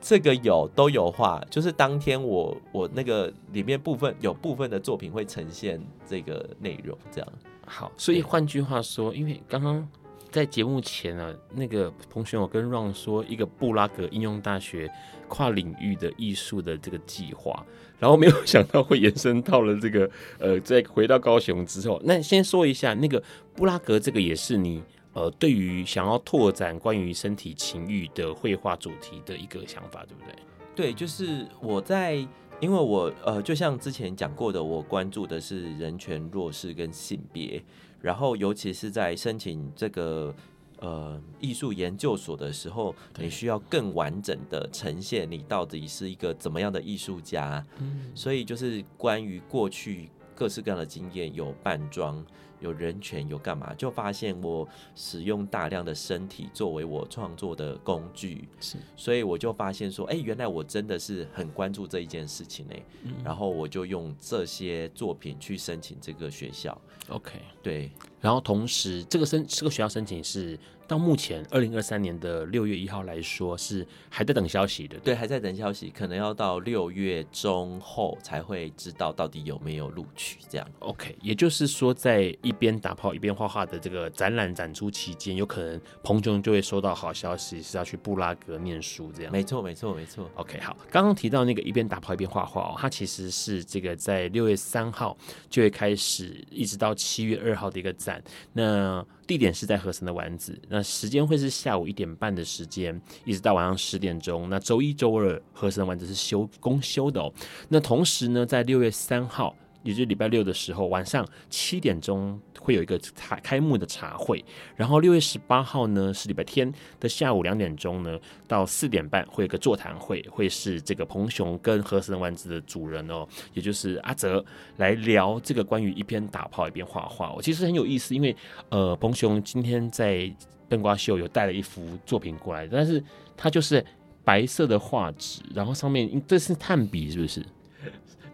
[0.00, 7.32] 这个有，都有画，就是当天我我那个里面部分有部分的作品会呈现这个内容，这样。
[7.64, 9.88] 好，所以换句话说，因为刚刚
[10.32, 14.90] 在节目前呢、啊，那个同学我跟 Ron 说一个布拉格应用大学
[15.28, 17.64] 跨领域的艺术的这个计划，
[17.98, 20.10] 然后没有想到会延伸到了这个
[20.40, 23.22] 呃，在回到高雄之后，那先说一下那个
[23.54, 30.34] 布拉格这个也是你呃对于想要拓展关于身体情欲的绘画主题的一个想法，对不对？
[30.74, 32.26] 对，就是我在。
[32.60, 37.60] 因为我呃，就像之前讲过的，我关注的是人权、弱势跟性别，
[38.02, 40.34] 然后尤其是在申请这个
[40.80, 47.64] 呃艺术研究所的时候，你需要更完整的呈现你到底是一个怎么样的艺术家。
[47.78, 52.22] 嗯，所以就是关于过去各式各样的经验，有扮装。
[52.62, 53.74] 有人权有干嘛？
[53.74, 62.74] 就发现我使用大量的身体作为我创作的工具，是，所以我就发现说，哎、欸，原来我真的是很关注这一件事情呢。
[63.02, 66.80] 嗯、然后我就用这些作品去申请这个学校。
[67.08, 67.90] OK，对。
[68.22, 70.58] 然后同时，这个申这个学校申请是。
[70.84, 74.98] 到目前二零二三年的六月一号来说，是还在等消息的。
[74.98, 80.38] 对，还在等消息，可能要到六月中后才会知道到底有没有录取。
[80.50, 89.10] 这样，OK，也就是说，在一边打炮一边画画的这个展览展出期间，有可能彭炯就会收到好消息，是要去布拉格念书。
[89.16, 90.28] 这样，没错，没错，没错。
[90.34, 95.16] OK，好，刚刚提到那个一边打炮一边画画哦，它其实是这个在六月三号
[95.48, 98.11] 就会开始，一直到七月二号的一个展。
[98.52, 104.50] 那地点是在河神的丸子，那时间会是下午一点半的时间，一直到晚上十点钟。
[104.50, 107.32] 那周一、周二河神的丸子是休公休的哦。
[107.68, 109.54] 那同时呢，在六月三号。
[109.82, 114.44] 也就是礼拜六的时候，晚上七点钟会有一个开开幕的茶会，
[114.76, 124.44] 然后六月十八号呢是礼拜天的下午两点钟呢到四点半会有个座谈会，会是这个彭雄跟和神丸子的主人哦，也就是阿泽
[124.76, 128.34] 来聊这个关于一边打炮一边画画，我其实很有意思，因为
[128.68, 130.32] 呃彭雄今天在
[130.68, 133.02] 灯瓜秀有带了一幅作品过来，但是
[133.36, 133.84] 它就是
[134.24, 137.44] 白色的画纸，然后上面这是炭笔是不是？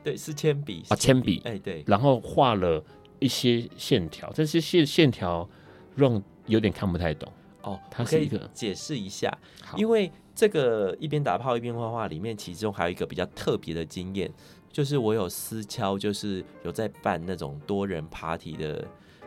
[0.09, 2.83] 对，是铅笔啊，铅笔，哎，对，然后画了
[3.19, 5.47] 一些线条，这些线线条
[5.95, 7.31] 让有点看不太懂
[7.61, 7.79] 哦。
[7.91, 9.31] 它是一个解释一下，
[9.77, 14.33] 因为这个一边打炮一边画画里面，其中还有一个比较特别的经验，
[14.73, 18.83] 就是我有私敲，就是有在办那种多人 party 的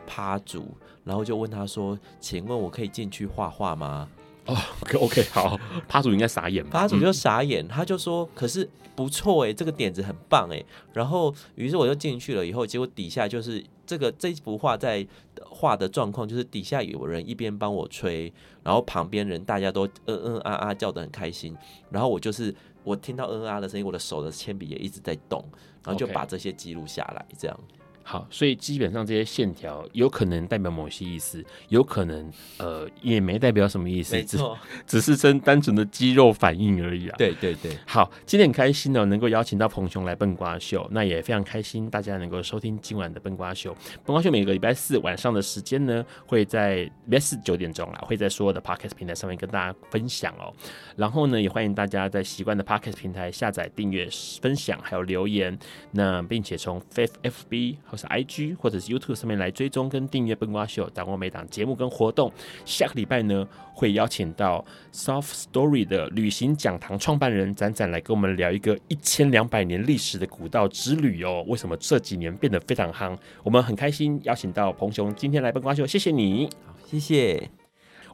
[0.07, 4.09] 趴主，然后就问他说：“请问我可以进去画画吗？”
[4.45, 4.57] 哦
[4.99, 6.81] ，OK，好，趴主应该傻眼吧？
[6.81, 10.63] 趴主就傻眼，他就说：“可是不错哎，这个点子很棒哎。”
[10.93, 15.05] 然后，于是我就进去了，以后结果底下就是这个这幅画在
[15.45, 18.33] 画的状况，就是底下有人一边帮我吹，
[18.63, 21.55] 然后旁边人大家都嗯嗯啊啊叫的很开心，
[21.91, 25.43] 然后我就是我听到嗯嗯啊的声音，我的手的铅笔也一直在动，
[25.83, 27.59] 然后就把这些记录下来，这样。
[28.03, 37.15] 好，所以基本上这些线条有可能代表某些意思，有可能呃也没代表什么意思，没错，只是真单纯的肌肉反应而已啊。
[37.17, 43.73] 对对对，好，今天很开心哦，能够邀请到彭雄来笨瓜秀，那也非常开心大家能够收听今晚的笨瓜秀。
[44.05, 50.53] 笨瓜秀每个礼拜四晚上的时间呢，会在礼拜四九点钟啦，会在所有的 Podcast 平台上面跟大家分享哦。
[50.95, 54.07] 然后呢，也欢迎大家在习惯的 Podcast 平台下载、订阅、
[54.41, 55.57] 分享，还有留言，
[55.91, 62.31] 那并且从 FB 或是 IG 或者是 YouTube 上面来追踪跟订阅笨瓜秀，掌握每档节目跟活动。
[62.63, 64.63] 下个礼拜呢，会邀请到
[64.93, 71.43] Soft Story 的旅行讲堂创办人展展来跟我们聊一个一千两百年历史的古道之旅哦。
[71.47, 73.17] 为什么这几年变得非常夯？
[73.43, 77.49] 我们很开心邀请到彭雄今天来笨瓜秀，谢谢你，好，谢谢。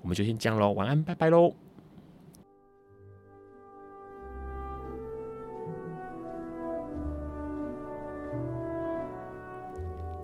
[0.02, 1.67] 我们就先这样喽，晚安，拜拜喽。